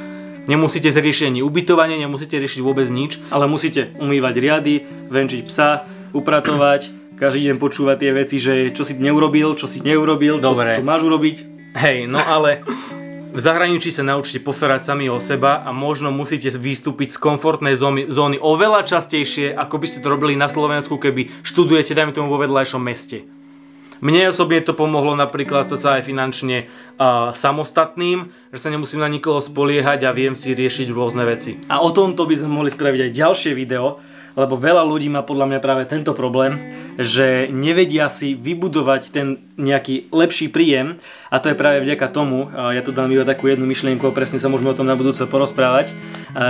Nemusíte 0.46 0.94
riešiť 0.94 1.34
ani 1.34 1.42
ubytovanie, 1.42 1.98
nemusíte 1.98 2.38
riešiť 2.38 2.62
vôbec 2.62 2.86
nič. 2.94 3.18
Ale 3.34 3.50
musíte 3.50 3.94
umývať 3.98 4.34
riady, 4.38 4.76
venčiť 5.10 5.42
psa, 5.50 5.90
upratovať, 6.14 6.94
každý 7.18 7.52
deň 7.52 7.58
počúvať 7.58 7.98
tie 7.98 8.12
veci, 8.14 8.38
že 8.38 8.54
čo 8.76 8.86
si 8.86 8.94
neurobil, 8.96 9.58
čo 9.58 9.66
si 9.66 9.82
neurobil, 9.82 10.44
čo, 10.44 10.54
čo 10.54 10.84
máš 10.86 11.02
urobiť. 11.08 11.38
Hej, 11.76 12.08
no 12.08 12.22
ale 12.24 12.64
v 13.36 13.40
zahraničí 13.44 13.92
sa 13.92 14.00
naučíte 14.00 14.40
postarať 14.40 14.88
sami 14.88 15.12
o 15.12 15.20
seba 15.20 15.60
a 15.68 15.76
možno 15.76 16.08
musíte 16.08 16.48
vystúpiť 16.56 17.12
z 17.12 17.20
komfortnej 17.20 17.76
zóny, 17.76 18.08
zóny 18.08 18.40
oveľa 18.40 18.88
častejšie, 18.88 19.52
ako 19.52 19.76
by 19.76 19.86
ste 19.92 20.00
to 20.00 20.08
robili 20.08 20.40
na 20.40 20.48
Slovensku, 20.48 20.96
keby 20.96 21.44
študujete, 21.44 21.92
dajme 21.92 22.16
tomu 22.16 22.32
vo 22.32 22.40
vedľajšom 22.40 22.80
meste. 22.80 23.28
Mne 24.06 24.30
osobne 24.30 24.62
to 24.62 24.78
pomohlo 24.78 25.18
napríklad 25.18 25.66
stať 25.66 25.80
sa 25.82 25.90
aj 25.98 26.06
finančne 26.06 26.70
uh, 27.02 27.34
samostatným, 27.34 28.30
že 28.54 28.62
sa 28.62 28.70
nemusím 28.70 29.02
na 29.02 29.10
nikoho 29.10 29.42
spoliehať 29.42 30.06
a 30.06 30.14
viem 30.14 30.38
si 30.38 30.54
riešiť 30.54 30.94
rôzne 30.94 31.26
veci. 31.26 31.58
A 31.66 31.82
o 31.82 31.90
tomto 31.90 32.30
by 32.30 32.38
sme 32.38 32.54
mohli 32.54 32.70
spraviť 32.70 33.10
aj 33.10 33.18
ďalšie 33.18 33.52
video, 33.58 33.98
lebo 34.38 34.54
veľa 34.62 34.86
ľudí 34.86 35.10
má 35.10 35.26
podľa 35.26 35.50
mňa 35.50 35.60
práve 35.64 35.90
tento 35.90 36.14
problém, 36.14 36.60
že 37.02 37.50
nevedia 37.50 38.06
si 38.14 38.38
vybudovať 38.38 39.02
ten 39.10 39.42
nejaký 39.58 40.14
lepší 40.14 40.54
príjem 40.54 41.02
a 41.34 41.42
to 41.42 41.50
je 41.50 41.58
práve 41.58 41.82
vďaka 41.82 42.06
tomu, 42.12 42.52
ja 42.52 42.84
tu 42.86 42.92
dám 42.92 43.10
iba 43.10 43.24
takú 43.24 43.48
jednu 43.48 43.64
myšlienku, 43.64 44.06
presne 44.12 44.38
sa 44.38 44.52
môžeme 44.52 44.76
o 44.76 44.78
tom 44.78 44.92
na 44.92 45.00
budúce 45.00 45.24
porozprávať, 45.24 45.96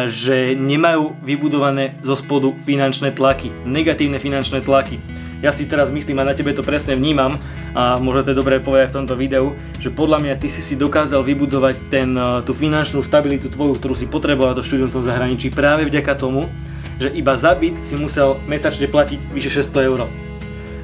že 0.10 0.58
nemajú 0.58 1.14
vybudované 1.22 2.02
zo 2.02 2.18
spodu 2.18 2.52
finančné 2.66 3.14
tlaky, 3.14 3.54
negatívne 3.70 4.18
finančné 4.18 4.66
tlaky. 4.66 4.98
Ja 5.46 5.54
si 5.54 5.70
teraz 5.70 5.94
myslím 5.94 6.26
a 6.26 6.26
na 6.26 6.34
tebe 6.34 6.50
to 6.58 6.66
presne 6.66 6.98
vnímam 6.98 7.38
a 7.78 8.02
možno 8.02 8.26
to 8.26 8.34
je 8.34 8.42
dobré 8.42 8.58
povedať 8.58 8.90
v 8.90 8.96
tomto 8.98 9.14
videu, 9.14 9.54
že 9.78 9.94
podľa 9.94 10.26
mňa 10.26 10.34
ty 10.42 10.50
si 10.50 10.66
si 10.66 10.74
dokázal 10.74 11.22
vybudovať 11.22 11.86
ten, 11.94 12.18
tú 12.42 12.58
finančnú 12.58 13.06
stabilitu 13.06 13.54
tvoju, 13.54 13.78
ktorú 13.78 13.94
si 13.94 14.10
potreboval 14.10 14.58
to 14.58 14.66
štúdium 14.66 14.90
v 14.90 14.96
tom 14.98 15.06
zahraničí 15.06 15.54
práve 15.54 15.86
vďaka 15.86 16.18
tomu, 16.18 16.50
že 16.98 17.14
iba 17.14 17.38
za 17.38 17.54
byt 17.54 17.78
si 17.78 17.94
musel 17.94 18.42
mesačne 18.50 18.90
platiť 18.90 19.30
vyše 19.30 19.62
600 19.62 19.90
eur. 19.94 20.10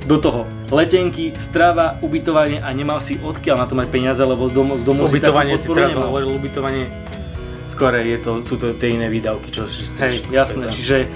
Do 0.01 0.17
toho 0.17 0.49
letenky, 0.73 1.33
strava, 1.37 1.97
ubytovanie 2.01 2.57
a 2.57 2.69
nemal 2.73 3.01
si 3.01 3.21
odkiaľ 3.21 3.65
na 3.65 3.65
to 3.69 3.77
mať 3.77 3.87
peniaze, 3.89 4.21
lebo 4.21 4.49
z 4.49 4.53
domu, 4.53 4.73
z 4.77 4.83
domu 4.85 5.05
ubytovanie 5.05 5.57
si 5.57 5.69
takú 5.69 5.73
si 5.73 5.77
teraz 5.77 5.93
hovoril, 5.93 6.29
ubytovanie 6.37 6.83
skôr 7.71 7.95
je 8.03 8.17
to, 8.19 8.43
sú 8.43 8.59
to 8.59 8.75
tie 8.75 8.93
iné 8.93 9.07
výdavky, 9.07 9.47
čo 9.47 9.65
Hej, 10.03 10.27
jasné, 10.33 10.67
čiže 10.67 11.07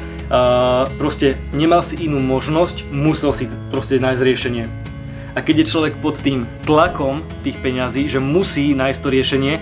proste 0.97 1.37
nemal 1.53 1.85
si 1.85 1.99
inú 2.01 2.17
možnosť, 2.21 2.89
musel 2.89 3.31
si 3.35 3.49
proste 3.69 4.01
nájsť 4.01 4.21
riešenie. 4.21 4.65
A 5.35 5.43
keď 5.43 5.61
je 5.61 5.71
človek 5.71 5.93
pod 5.99 6.15
tým 6.23 6.47
tlakom 6.63 7.27
tých 7.43 7.59
peňazí, 7.59 8.07
že 8.07 8.23
musí 8.23 8.71
nájsť 8.71 8.99
to 9.03 9.09
riešenie, 9.11 9.53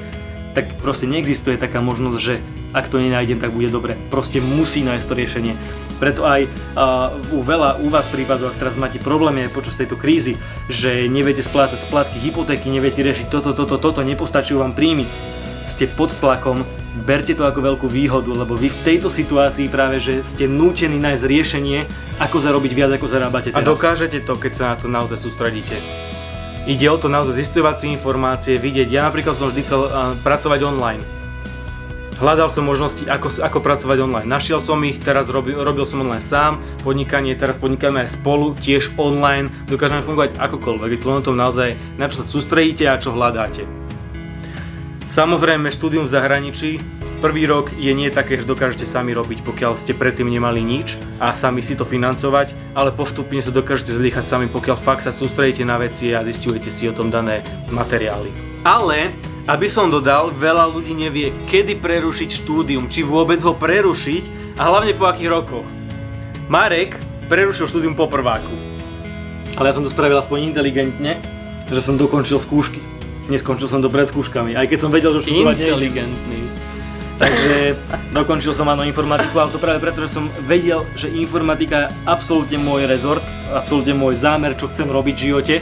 tak 0.53 0.77
proste 0.77 1.09
neexistuje 1.09 1.57
taká 1.57 1.81
možnosť, 1.81 2.17
že 2.21 2.37
ak 2.77 2.89
to 2.89 3.01
nenájdem, 3.01 3.41
tak 3.41 3.53
bude 3.53 3.73
dobre. 3.73 3.97
Proste 4.13 4.37
musí 4.37 4.85
nájsť 4.85 5.05
to 5.09 5.17
riešenie. 5.17 5.53
Preto 5.97 6.25
aj 6.25 6.45
uh, 6.45 7.13
u 7.33 7.41
veľa 7.41 7.81
u 7.81 7.89
vás 7.89 8.05
prípadov, 8.09 8.53
ak 8.53 8.59
teraz 8.61 8.75
máte 8.77 9.01
problémy 9.01 9.45
aj 9.45 9.55
počas 9.55 9.77
tejto 9.77 9.97
krízy, 9.97 10.37
že 10.69 11.09
neviete 11.09 11.41
splácať 11.45 11.81
splatky 11.81 12.21
hypotéky, 12.21 12.69
neviete 12.69 13.01
riešiť 13.01 13.29
toto, 13.29 13.53
toto, 13.53 13.77
toto, 13.77 14.01
nepostačujú 14.01 14.61
vám 14.61 14.73
príjmy, 14.77 15.09
ste 15.69 15.89
pod 15.89 16.13
tlakom, 16.13 16.65
berte 17.01 17.33
to 17.33 17.43
ako 17.43 17.59
veľkú 17.73 17.87
výhodu, 17.89 18.29
lebo 18.29 18.53
vy 18.53 18.69
v 18.69 18.79
tejto 18.85 19.09
situácii 19.09 19.65
práve, 19.67 19.97
že 19.97 20.21
ste 20.21 20.45
nútení 20.45 21.01
nájsť 21.01 21.23
riešenie, 21.25 21.79
ako 22.21 22.37
zarobiť 22.37 22.71
viac, 22.77 22.91
ako 22.93 23.09
zarábate 23.09 23.49
teraz. 23.49 23.65
A 23.65 23.65
dokážete 23.65 24.21
to, 24.21 24.37
keď 24.37 24.51
sa 24.53 24.63
na 24.73 24.75
to 24.77 24.85
naozaj 24.85 25.17
sústredíte. 25.17 25.81
Ide 26.63 26.87
o 26.87 26.95
to 26.95 27.11
naozaj 27.11 27.35
zistovať 27.35 27.75
si 27.83 27.85
informácie, 27.91 28.55
vidieť. 28.55 28.87
Ja 28.87 29.09
napríklad 29.09 29.35
som 29.35 29.51
vždy 29.51 29.61
chcel 29.67 29.81
uh, 29.83 30.15
pracovať 30.23 30.63
online. 30.63 31.03
Hľadal 32.23 32.47
som 32.47 32.63
možnosti, 32.63 33.03
ako, 33.03 33.41
ako 33.41 33.59
pracovať 33.59 33.97
online. 33.99 34.29
Našiel 34.29 34.63
som 34.63 34.79
ich, 34.85 35.01
teraz 35.01 35.27
robil, 35.27 35.59
robil 35.59 35.83
som 35.83 36.05
online 36.05 36.23
sám, 36.23 36.63
podnikanie, 36.85 37.35
teraz 37.35 37.59
podnikáme 37.59 38.05
aj 38.05 38.15
spolu, 38.15 38.55
tiež 38.55 38.95
online, 38.95 39.51
dokážeme 39.67 40.05
fungovať 40.05 40.39
akokoľvek. 40.39 40.89
Je 40.93 40.99
to 41.01 41.09
len 41.09 41.25
tom 41.25 41.35
naozaj, 41.35 41.75
na 41.99 42.07
čo 42.07 42.23
sa 42.23 42.25
sústredíte 42.29 42.87
a 42.87 42.95
čo 42.95 43.11
hľadáte. 43.11 43.82
Samozrejme, 45.13 45.69
štúdium 45.69 46.09
v 46.09 46.13
zahraničí, 46.17 46.81
prvý 47.21 47.45
rok 47.45 47.69
je 47.77 47.93
nie 47.93 48.09
také, 48.09 48.33
že 48.41 48.49
dokážete 48.49 48.89
sami 48.89 49.13
robiť, 49.13 49.45
pokiaľ 49.45 49.77
ste 49.77 49.93
predtým 49.93 50.25
nemali 50.25 50.65
nič 50.65 50.97
a 51.21 51.37
sami 51.37 51.61
si 51.61 51.77
to 51.77 51.85
financovať, 51.85 52.73
ale 52.73 52.89
postupne 52.89 53.37
sa 53.37 53.53
dokážete 53.53 53.93
zlíchať 53.93 54.25
sami, 54.25 54.49
pokiaľ 54.49 54.73
fakt 54.73 55.05
sa 55.05 55.13
sústredíte 55.13 55.69
na 55.69 55.77
veci 55.77 56.09
a 56.17 56.25
zistujete 56.25 56.73
si 56.73 56.89
o 56.89 56.97
tom 56.97 57.13
dané 57.13 57.45
materiály. 57.69 58.33
Ale, 58.65 59.13
aby 59.45 59.69
som 59.69 59.85
dodal, 59.85 60.33
veľa 60.33 60.65
ľudí 60.73 60.97
nevie, 60.97 61.29
kedy 61.45 61.77
prerušiť 61.77 62.33
štúdium, 62.41 62.89
či 62.89 63.05
vôbec 63.05 63.37
ho 63.45 63.53
prerušiť 63.53 64.57
a 64.57 64.65
hlavne 64.65 64.97
po 64.97 65.05
akých 65.05 65.29
rokoch. 65.29 65.67
Marek 66.49 66.97
prerušil 67.29 67.69
štúdium 67.69 67.93
po 67.93 68.09
prváku. 68.09 68.49
Ale 69.61 69.69
ja 69.69 69.77
som 69.77 69.85
to 69.85 69.93
spravil 69.93 70.17
aspoň 70.17 70.49
inteligentne, 70.49 71.21
že 71.69 71.85
som 71.85 72.01
dokončil 72.01 72.41
skúšky 72.41 72.92
neskončil 73.31 73.67
som 73.71 73.79
to 73.79 73.87
pred 73.87 74.07
skúškami, 74.07 74.55
aj 74.57 74.67
keď 74.67 74.79
som 74.79 74.91
vedel, 74.91 75.11
že 75.15 75.27
študovať 75.29 75.55
Inteligentný. 75.63 76.41
Takže 77.13 77.77
dokončil 78.09 78.51
som 78.57 78.67
áno 78.67 78.81
informatiku, 78.83 79.37
ale 79.37 79.53
to 79.53 79.61
práve 79.61 79.77
preto, 79.77 80.01
že 80.01 80.17
som 80.17 80.27
vedel, 80.49 80.81
že 80.97 81.13
informatika 81.13 81.87
je 81.87 81.93
absolútne 82.09 82.57
môj 82.57 82.89
rezort, 82.89 83.21
absolútne 83.53 83.93
môj 83.93 84.17
zámer, 84.17 84.57
čo 84.57 84.65
chcem 84.67 84.89
robiť 84.89 85.15
v 85.15 85.25
živote. 85.29 85.55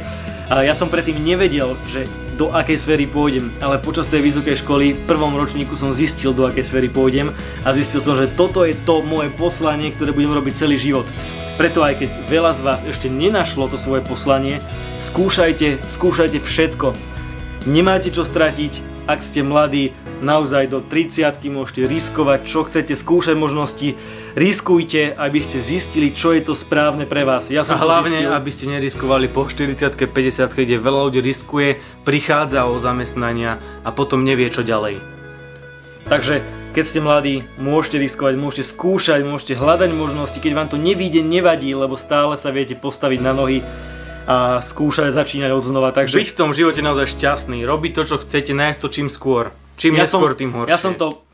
A 0.48 0.64
ja 0.64 0.72
som 0.76 0.88
predtým 0.88 1.20
nevedel, 1.20 1.76
že 1.88 2.08
do 2.40 2.50
akej 2.50 2.82
sféry 2.82 3.06
pôjdem, 3.06 3.52
ale 3.62 3.78
počas 3.78 4.10
tej 4.10 4.26
vysokej 4.26 4.64
školy 4.64 4.86
v 4.96 5.02
prvom 5.06 5.36
ročníku 5.36 5.78
som 5.78 5.94
zistil, 5.94 6.34
do 6.34 6.48
akej 6.48 6.66
sféry 6.66 6.90
pôjdem 6.90 7.36
a 7.62 7.70
zistil 7.76 8.02
som, 8.02 8.18
že 8.18 8.32
toto 8.32 8.64
je 8.66 8.74
to 8.74 9.04
moje 9.06 9.30
poslanie, 9.36 9.94
ktoré 9.94 10.16
budem 10.16 10.34
robiť 10.34 10.66
celý 10.66 10.82
život. 10.82 11.06
Preto 11.60 11.84
aj 11.84 12.00
keď 12.00 12.10
veľa 12.32 12.52
z 12.58 12.62
vás 12.64 12.82
ešte 12.88 13.12
nenašlo 13.12 13.70
to 13.70 13.78
svoje 13.78 14.02
poslanie, 14.02 14.64
skúšajte, 14.98 15.84
skúšajte 15.86 16.40
všetko 16.42 17.12
Nemáte 17.62 18.10
čo 18.10 18.26
stratiť, 18.26 19.06
ak 19.06 19.22
ste 19.22 19.46
mladí, 19.46 19.94
naozaj 20.26 20.66
do 20.66 20.82
30 20.82 21.46
môžete 21.46 21.86
riskovať, 21.86 22.40
čo 22.42 22.66
chcete, 22.66 22.98
skúšať 22.98 23.38
možnosti, 23.38 24.02
riskujte, 24.34 25.14
aby 25.14 25.46
ste 25.46 25.62
zistili, 25.62 26.10
čo 26.10 26.34
je 26.34 26.42
to 26.42 26.58
správne 26.58 27.06
pre 27.06 27.22
vás. 27.22 27.54
Ja 27.54 27.62
som 27.62 27.78
a 27.78 27.86
hlavne, 27.86 28.18
zistil... 28.18 28.34
aby 28.34 28.50
ste 28.50 28.66
neriskovali 28.66 29.30
po 29.30 29.46
40 29.46 29.94
50 29.94 30.58
kde 30.58 30.82
veľa 30.82 31.14
ľudí 31.14 31.22
riskuje, 31.22 31.78
prichádza 32.02 32.66
o 32.66 32.82
zamestnania 32.82 33.62
a 33.86 33.94
potom 33.94 34.26
nevie, 34.26 34.50
čo 34.50 34.66
ďalej. 34.66 34.98
Takže 36.10 36.42
keď 36.74 36.86
ste 36.88 37.00
mladí, 37.06 37.36
môžete 37.62 38.02
riskovať, 38.02 38.42
môžete 38.42 38.74
skúšať, 38.74 39.22
môžete 39.22 39.54
hľadať 39.54 39.94
možnosti, 39.94 40.40
keď 40.42 40.52
vám 40.58 40.70
to 40.74 40.82
nevíde, 40.82 41.22
nevadí, 41.22 41.70
lebo 41.78 41.94
stále 41.94 42.42
sa 42.42 42.50
viete 42.50 42.74
postaviť 42.74 43.22
na 43.22 43.38
nohy 43.38 43.62
a 44.28 44.62
skúšať 44.62 45.14
začínať 45.14 45.52
od 45.54 45.64
znova. 45.66 45.90
Takže... 45.94 46.22
Byť 46.22 46.32
v 46.34 46.40
tom 46.40 46.52
živote 46.52 46.82
naozaj 46.86 47.18
šťastný, 47.18 47.66
robiť 47.66 47.92
to, 47.98 48.04
čo 48.06 48.16
chcete, 48.22 48.52
nájsť 48.54 48.80
to 48.80 48.88
čím 48.90 49.08
skôr. 49.10 49.54
Čím 49.78 49.98
ja 49.98 50.06
neskôr, 50.06 50.38
tým 50.38 50.54
horšie. 50.54 50.72
Ja 50.72 50.78
som 50.78 50.94
to 50.94 51.26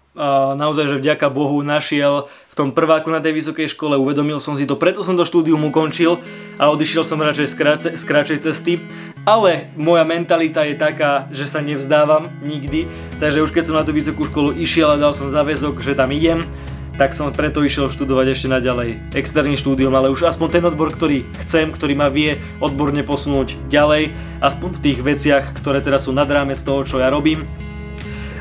naozaj, 0.58 0.90
že 0.90 0.96
vďaka 0.98 1.30
Bohu 1.30 1.62
našiel 1.62 2.26
v 2.50 2.56
tom 2.58 2.74
prváku 2.74 3.14
na 3.14 3.22
tej 3.22 3.38
vysokej 3.38 3.70
škole, 3.70 4.02
uvedomil 4.02 4.42
som 4.42 4.58
si 4.58 4.66
to, 4.66 4.74
preto 4.74 5.06
som 5.06 5.14
to 5.14 5.30
štúdium 5.30 5.62
ukončil 5.70 6.18
a 6.58 6.74
odišiel 6.74 7.06
som 7.06 7.22
radšej 7.22 7.54
z, 7.54 7.56
kráce, 7.56 7.90
z 7.94 8.04
kratšej 8.04 8.40
cesty. 8.42 8.82
Ale 9.30 9.70
moja 9.78 10.02
mentalita 10.10 10.66
je 10.66 10.74
taká, 10.74 11.30
že 11.30 11.46
sa 11.46 11.62
nevzdávam 11.62 12.34
nikdy, 12.42 12.90
takže 13.22 13.46
už 13.46 13.54
keď 13.54 13.64
som 13.70 13.78
na 13.78 13.86
tú 13.86 13.94
vysokú 13.94 14.26
školu 14.26 14.58
išiel 14.58 14.90
a 14.90 14.98
dal 14.98 15.14
som 15.14 15.30
záväzok, 15.30 15.86
že 15.86 15.94
tam 15.94 16.10
idem, 16.10 16.50
tak 16.98 17.14
som 17.14 17.30
preto 17.30 17.62
išiel 17.62 17.94
študovať 17.94 18.34
ešte 18.34 18.48
naďalej 18.50 19.14
externý 19.14 19.54
štúdium, 19.54 19.94
ale 19.94 20.10
už 20.10 20.26
aspoň 20.26 20.48
ten 20.50 20.64
odbor, 20.66 20.90
ktorý 20.90 21.30
chcem, 21.46 21.70
ktorý 21.70 21.94
ma 21.94 22.10
vie 22.10 22.42
odborne 22.58 23.06
posunúť 23.06 23.70
ďalej, 23.70 24.18
aspoň 24.42 24.70
v 24.74 24.82
tých 24.82 25.00
veciach, 25.06 25.46
ktoré 25.62 25.80
teraz 25.86 26.10
sú 26.10 26.12
nad 26.12 26.26
rámec 26.26 26.58
toho, 26.58 26.82
čo 26.82 26.98
ja 26.98 27.14
robím. 27.14 27.46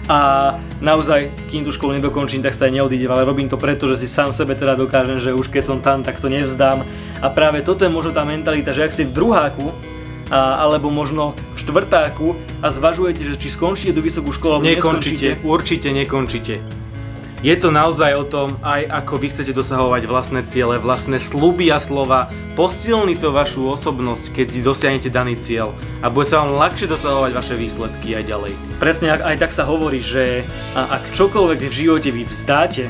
A 0.06 0.54
naozaj, 0.78 1.34
kým 1.50 1.66
tú 1.66 1.74
školu 1.74 1.98
nedokončím, 1.98 2.38
tak 2.38 2.54
sa 2.54 2.70
aj 2.70 2.78
neodídem, 2.78 3.10
ale 3.10 3.26
robím 3.26 3.50
to 3.50 3.58
preto, 3.58 3.90
že 3.90 3.98
si 3.98 4.08
sám 4.08 4.30
sebe 4.30 4.54
teda 4.54 4.78
dokážem, 4.78 5.18
že 5.18 5.34
už 5.34 5.50
keď 5.50 5.62
som 5.66 5.78
tam, 5.82 6.06
tak 6.06 6.22
to 6.22 6.30
nevzdám. 6.30 6.86
A 7.18 7.26
práve 7.28 7.60
toto 7.66 7.82
je 7.82 7.90
možno 7.90 8.14
tá 8.14 8.22
mentalita, 8.22 8.70
že 8.70 8.86
ak 8.86 8.94
ste 8.94 9.04
v 9.04 9.12
druháku, 9.12 9.74
a, 10.30 10.62
alebo 10.62 10.90
možno 10.90 11.38
v 11.54 11.58
štvrtáku 11.58 12.28
a 12.62 12.70
zvažujete, 12.70 13.22
že 13.22 13.34
či 13.38 13.50
skončíte 13.50 13.98
do 13.98 14.02
vysokú 14.02 14.30
školu, 14.34 14.62
alebo 14.62 14.70
nekončíte. 14.70 15.42
Určite 15.42 15.90
nekončíte. 15.90 16.85
Je 17.44 17.52
to 17.52 17.68
naozaj 17.68 18.16
o 18.16 18.24
tom, 18.24 18.56
aj 18.64 18.88
ako 18.88 19.20
vy 19.20 19.28
chcete 19.28 19.52
dosahovať 19.52 20.08
vlastné 20.08 20.40
ciele, 20.48 20.80
vlastné 20.80 21.20
sluby 21.20 21.68
a 21.68 21.76
slova, 21.76 22.32
posilní 22.56 23.20
to 23.20 23.28
vašu 23.28 23.68
osobnosť, 23.76 24.32
keď 24.32 24.46
si 24.48 24.60
dosiahnete 24.64 25.12
daný 25.12 25.36
cieľ 25.36 25.76
a 26.00 26.08
bude 26.08 26.24
sa 26.24 26.40
vám 26.40 26.56
ľahšie 26.56 26.88
dosahovať 26.88 27.30
vaše 27.36 27.54
výsledky 27.60 28.16
aj 28.16 28.24
ďalej. 28.32 28.52
Presne 28.80 29.20
aj 29.20 29.36
tak 29.36 29.52
sa 29.52 29.68
hovorí, 29.68 30.00
že 30.00 30.48
ak 30.72 31.12
čokoľvek 31.12 31.60
v 31.60 31.76
živote 31.76 32.08
vy 32.08 32.24
vzdáte, 32.24 32.88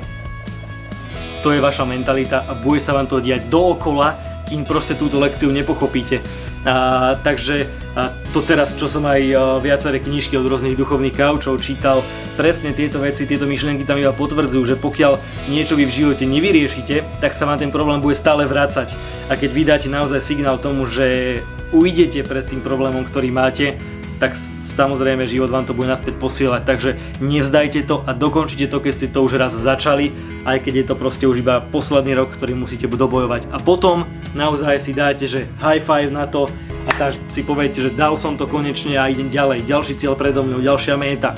to 1.43 1.51
je 1.51 1.59
vaša 1.59 1.83
mentalita 1.83 2.47
a 2.47 2.55
bude 2.55 2.79
sa 2.79 2.95
vám 2.95 3.11
to 3.11 3.19
diať 3.19 3.51
dookola, 3.51 4.15
kým 4.47 4.63
proste 4.63 4.95
túto 4.95 5.19
lekciu 5.19 5.51
nepochopíte. 5.51 6.23
A, 6.67 7.19
takže 7.21 7.67
a 7.97 8.13
to 8.31 8.45
teraz, 8.45 8.77
čo 8.77 8.87
som 8.87 9.09
aj 9.09 9.21
viaceré 9.65 9.99
knižky 9.99 10.37
od 10.37 10.47
rôznych 10.47 10.77
duchovných 10.77 11.17
kaučov 11.17 11.59
čítal, 11.65 12.05
presne 12.37 12.77
tieto 12.77 13.01
veci, 13.01 13.25
tieto 13.25 13.49
myšlienky 13.49 13.89
tam 13.89 13.97
iba 13.97 14.13
potvrdzujú, 14.13 14.63
že 14.63 14.77
pokiaľ 14.77 15.17
niečo 15.49 15.75
vy 15.75 15.89
v 15.89 15.97
živote 16.05 16.25
nevyriešite, 16.29 17.25
tak 17.25 17.33
sa 17.33 17.49
vám 17.49 17.59
ten 17.59 17.73
problém 17.73 17.99
bude 17.99 18.15
stále 18.15 18.45
vrácať. 18.45 18.93
A 19.27 19.35
keď 19.35 19.51
vydáte 19.51 19.89
naozaj 19.89 20.21
signál 20.21 20.61
tomu, 20.61 20.85
že 20.85 21.41
ujdete 21.75 22.23
pred 22.23 22.47
tým 22.47 22.63
problémom, 22.63 23.03
ktorý 23.03 23.33
máte, 23.35 23.75
tak 24.17 24.33
samozrejme 24.77 25.29
život 25.29 25.53
vám 25.53 25.69
to 25.69 25.77
bude 25.77 25.89
naspäť 25.89 26.17
posielať. 26.17 26.63
Takže 26.65 26.91
nevzdajte 27.21 27.85
to 27.85 28.01
a 28.05 28.17
dokončite 28.17 28.69
to, 28.73 28.81
keď 28.81 28.93
ste 28.97 29.09
to 29.13 29.21
už 29.21 29.37
raz 29.37 29.53
začali, 29.53 30.13
aj 30.49 30.65
keď 30.65 30.75
je 30.83 30.87
to 30.89 30.95
proste 30.97 31.25
už 31.29 31.45
iba 31.45 31.61
posledný 31.61 32.17
rok, 32.17 32.33
ktorý 32.33 32.57
musíte 32.57 32.89
dobojovať. 32.89 33.53
A 33.53 33.61
potom 33.61 34.09
naozaj 34.33 34.81
si 34.81 34.97
dáte, 34.97 35.29
že 35.29 35.45
high 35.61 35.83
five 35.83 36.09
na 36.09 36.25
to 36.25 36.49
a 36.87 36.91
tak 36.95 37.19
si 37.29 37.45
poviete, 37.45 37.83
že 37.83 37.93
dal 37.93 38.17
som 38.17 38.39
to 38.39 38.49
konečne 38.49 38.97
a 38.97 39.11
idem 39.11 39.29
ďalej. 39.29 39.69
Ďalší 39.69 40.01
cieľ 40.01 40.17
predo 40.17 40.47
mňou, 40.47 40.65
ďalšia 40.65 40.97
méta. 40.97 41.37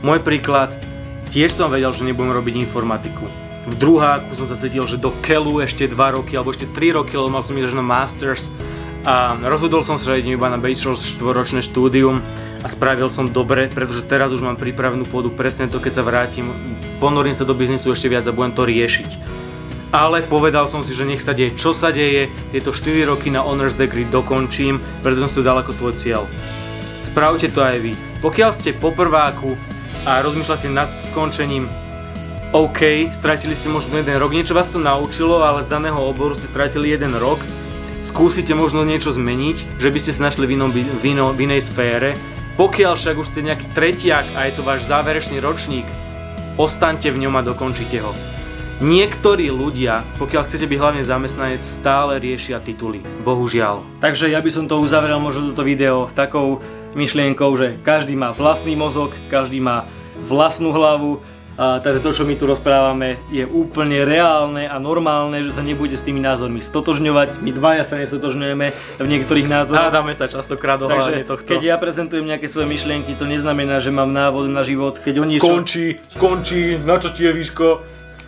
Môj 0.00 0.20
príklad, 0.20 0.76
tiež 1.32 1.50
som 1.50 1.72
vedel, 1.72 1.90
že 1.92 2.06
nebudem 2.06 2.32
robiť 2.32 2.60
informatiku. 2.64 3.24
V 3.64 3.74
druháku 3.80 4.36
som 4.36 4.44
sa 4.44 4.60
cítil, 4.60 4.84
že 4.84 5.00
do 5.00 5.08
Kelu 5.24 5.64
ešte 5.64 5.88
2 5.88 5.96
roky 5.96 6.36
alebo 6.36 6.52
ešte 6.52 6.68
3 6.68 7.00
roky, 7.00 7.16
lebo 7.16 7.32
mal 7.32 7.40
som 7.40 7.56
ísť 7.56 7.72
na 7.72 7.80
Masters 7.80 8.52
a 9.04 9.36
rozhodol 9.36 9.84
som 9.84 10.00
sa, 10.00 10.16
že 10.16 10.24
idem 10.24 10.40
iba 10.40 10.48
na 10.48 10.56
Bachelor's 10.56 11.04
štvoročné 11.04 11.60
štúdium 11.60 12.24
a 12.64 12.66
spravil 12.72 13.12
som 13.12 13.28
dobre, 13.28 13.68
pretože 13.68 14.00
teraz 14.08 14.32
už 14.32 14.40
mám 14.40 14.56
pripravenú 14.56 15.04
pôdu 15.04 15.28
presne 15.28 15.68
to, 15.68 15.76
keď 15.76 15.92
sa 15.92 16.02
vrátim, 16.02 16.56
ponorím 17.04 17.36
sa 17.36 17.44
do 17.44 17.52
biznisu 17.52 17.92
ešte 17.92 18.08
viac 18.08 18.24
a 18.24 18.32
budem 18.32 18.56
to 18.56 18.64
riešiť. 18.64 19.10
ale 19.94 20.26
povedal 20.26 20.66
som 20.66 20.82
si, 20.82 20.90
že 20.90 21.06
nech 21.06 21.22
sa 21.22 21.30
deje, 21.30 21.54
čo 21.54 21.70
sa 21.70 21.94
deje, 21.94 22.26
tieto 22.50 22.74
4 22.74 23.06
roky 23.06 23.30
na 23.30 23.46
Honors 23.46 23.78
Degree 23.78 24.02
dokončím, 24.10 24.82
preto 25.06 25.22
som 25.22 25.30
si 25.30 25.38
to 25.38 25.46
dal 25.46 25.54
ako 25.62 25.70
svoj 25.70 25.94
cieľ. 25.94 26.26
Spravte 27.06 27.46
to 27.46 27.62
aj 27.62 27.78
vy. 27.78 27.94
Pokiaľ 28.18 28.50
ste 28.50 28.74
po 28.74 28.90
prváku 28.90 29.54
a 30.02 30.18
rozmýšľate 30.18 30.66
nad 30.66 30.90
skončením, 30.98 31.70
OK, 32.50 33.06
stratili 33.14 33.54
ste 33.54 33.70
možno 33.70 33.94
jeden 33.94 34.18
rok, 34.18 34.34
niečo 34.34 34.58
vás 34.58 34.66
to 34.66 34.82
naučilo, 34.82 35.46
ale 35.46 35.62
z 35.62 35.70
daného 35.70 36.02
oboru 36.02 36.34
ste 36.34 36.50
stratili 36.50 36.90
jeden 36.90 37.14
rok, 37.14 37.38
skúsite 38.04 38.52
možno 38.52 38.84
niečo 38.84 39.08
zmeniť, 39.16 39.80
že 39.80 39.88
by 39.88 39.98
ste 39.98 40.12
sa 40.12 40.28
našli 40.28 40.44
v, 40.44 40.60
inom, 40.60 40.70
v, 40.70 41.04
inom, 41.08 41.32
v 41.32 41.48
inej 41.48 41.72
sfére. 41.72 42.12
Pokiaľ 42.60 42.94
však 42.94 43.16
už 43.16 43.28
ste 43.32 43.40
nejaký 43.42 43.66
tretiak 43.72 44.28
a 44.36 44.46
je 44.46 44.52
to 44.54 44.62
váš 44.62 44.86
záverečný 44.86 45.40
ročník, 45.40 45.88
ostaňte 46.60 47.10
v 47.10 47.26
ňom 47.26 47.34
a 47.34 47.42
dokončite 47.42 47.98
ho. 48.04 48.12
Niektorí 48.84 49.48
ľudia, 49.48 50.04
pokiaľ 50.20 50.44
chcete 50.44 50.68
byť 50.68 50.78
hlavne 50.78 51.02
zamestnanec, 51.06 51.62
stále 51.64 52.20
riešia 52.20 52.60
tituly. 52.60 53.00
Bohužiaľ. 53.22 53.82
Takže 54.02 54.28
ja 54.28 54.38
by 54.44 54.50
som 54.52 54.68
to 54.68 54.82
uzavrel 54.82 55.18
možno 55.18 55.50
toto 55.50 55.64
video 55.64 56.10
takou 56.12 56.60
myšlienkou, 56.94 57.50
že 57.58 57.78
každý 57.82 58.14
má 58.14 58.34
vlastný 58.34 58.78
mozog, 58.78 59.14
každý 59.30 59.58
má 59.58 59.86
vlastnú 60.26 60.70
hlavu, 60.70 61.22
a 61.54 61.78
teda 61.78 62.02
to, 62.02 62.10
čo 62.10 62.26
my 62.26 62.34
tu 62.34 62.50
rozprávame, 62.50 63.22
je 63.30 63.46
úplne 63.46 64.02
reálne 64.02 64.66
a 64.66 64.74
normálne, 64.82 65.38
že 65.38 65.54
sa 65.54 65.62
nebude 65.62 65.94
s 65.94 66.02
tými 66.02 66.18
názormi 66.18 66.58
stotožňovať. 66.58 67.38
My 67.38 67.54
dvaja 67.54 67.86
sa 67.86 67.94
nestotožňujeme 68.02 68.66
v 68.98 69.06
niektorých 69.06 69.46
názoroch. 69.46 69.86
Hádame 69.86 70.18
sa 70.18 70.26
častokrát 70.26 70.82
o 70.82 70.90
Takže 70.90 71.22
tohto. 71.22 71.46
keď 71.46 71.60
ja 71.62 71.76
prezentujem 71.78 72.26
nejaké 72.26 72.50
svoje 72.50 72.66
myšlienky, 72.66 73.14
to 73.14 73.30
neznamená, 73.30 73.78
že 73.78 73.94
mám 73.94 74.10
návod 74.10 74.50
na 74.50 74.66
život. 74.66 74.98
Keď 74.98 75.14
on 75.22 75.28
niečo, 75.30 75.46
Skončí, 75.46 75.86
skončí, 76.10 76.62
na 76.82 76.98
čo 76.98 77.14
ti 77.14 77.22
je 77.22 77.30
výško? 77.30 77.66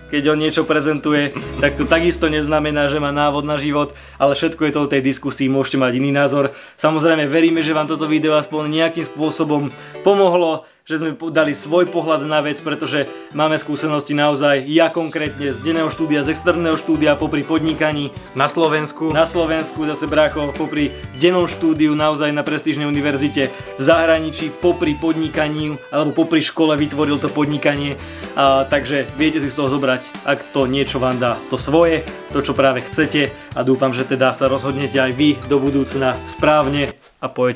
keď 0.07 0.23
on 0.31 0.39
niečo 0.39 0.63
prezentuje, 0.63 1.35
tak 1.59 1.75
to 1.75 1.83
takisto 1.83 2.31
neznamená, 2.31 2.87
že 2.87 3.03
má 3.03 3.11
návod 3.11 3.43
na 3.43 3.59
život, 3.59 3.91
ale 4.23 4.39
všetko 4.39 4.63
je 4.63 4.73
to 4.73 4.81
o 4.87 4.91
tej 4.91 5.03
diskusii, 5.03 5.51
môžete 5.51 5.83
mať 5.83 5.99
iný 5.99 6.15
názor. 6.15 6.55
Samozrejme 6.79 7.27
veríme, 7.27 7.59
že 7.59 7.75
vám 7.75 7.91
toto 7.91 8.07
video 8.07 8.39
aspoň 8.39 8.71
nejakým 8.71 9.03
spôsobom 9.03 9.75
pomohlo, 10.07 10.63
že 10.87 11.03
sme 11.03 11.19
dali 11.35 11.51
svoj 11.51 11.91
pohľad 11.91 12.31
na 12.31 12.39
vec, 12.39 12.63
pretože 12.63 13.11
máme 13.35 13.59
skúsenosti 13.59 14.15
naozaj, 14.15 14.71
ja 14.71 14.87
konkrétne 14.87 15.51
z 15.51 15.59
denného 15.59 15.91
štúdia, 15.91 16.23
z 16.23 16.31
externého 16.31 16.79
štúdia, 16.79 17.19
popri 17.19 17.43
podnikaní. 17.43 18.15
Na 18.39 18.47
Slovensku. 18.47 19.11
Na 19.11 19.27
Slovensku 19.27 19.83
zase 19.83 20.07
brácho, 20.07 20.55
popri 20.55 20.95
dennom 21.19 21.51
štúdiu, 21.51 21.99
naozaj 21.99 22.31
na 22.31 22.47
prestížnej 22.47 22.87
univerzite, 22.87 23.51
v 23.51 23.83
zahraničí, 23.83 24.55
popri 24.63 24.95
podnikaní, 24.95 25.75
alebo 25.91 26.23
popri 26.23 26.39
škole 26.39 26.79
vytvoril 26.79 27.19
to 27.19 27.35
podnikanie. 27.35 27.99
A, 28.39 28.63
takže 28.71 29.11
viete 29.19 29.43
si 29.43 29.51
z 29.51 29.59
toho 29.59 29.67
zobrať, 29.67 30.07
ak 30.23 30.55
to 30.55 30.71
niečo 30.71 31.03
vám 31.03 31.19
dá 31.19 31.35
to 31.51 31.59
svoje, 31.59 32.07
to 32.31 32.47
čo 32.47 32.55
práve 32.55 32.87
chcete 32.87 33.35
a 33.59 33.67
dúfam, 33.67 33.91
že 33.91 34.07
teda 34.07 34.31
sa 34.39 34.47
rozhodnete 34.47 35.03
aj 35.03 35.13
vy 35.19 35.35
do 35.51 35.59
budúcna 35.59 36.15
správne 36.31 36.95
a 37.17 37.27
pojete 37.27 37.47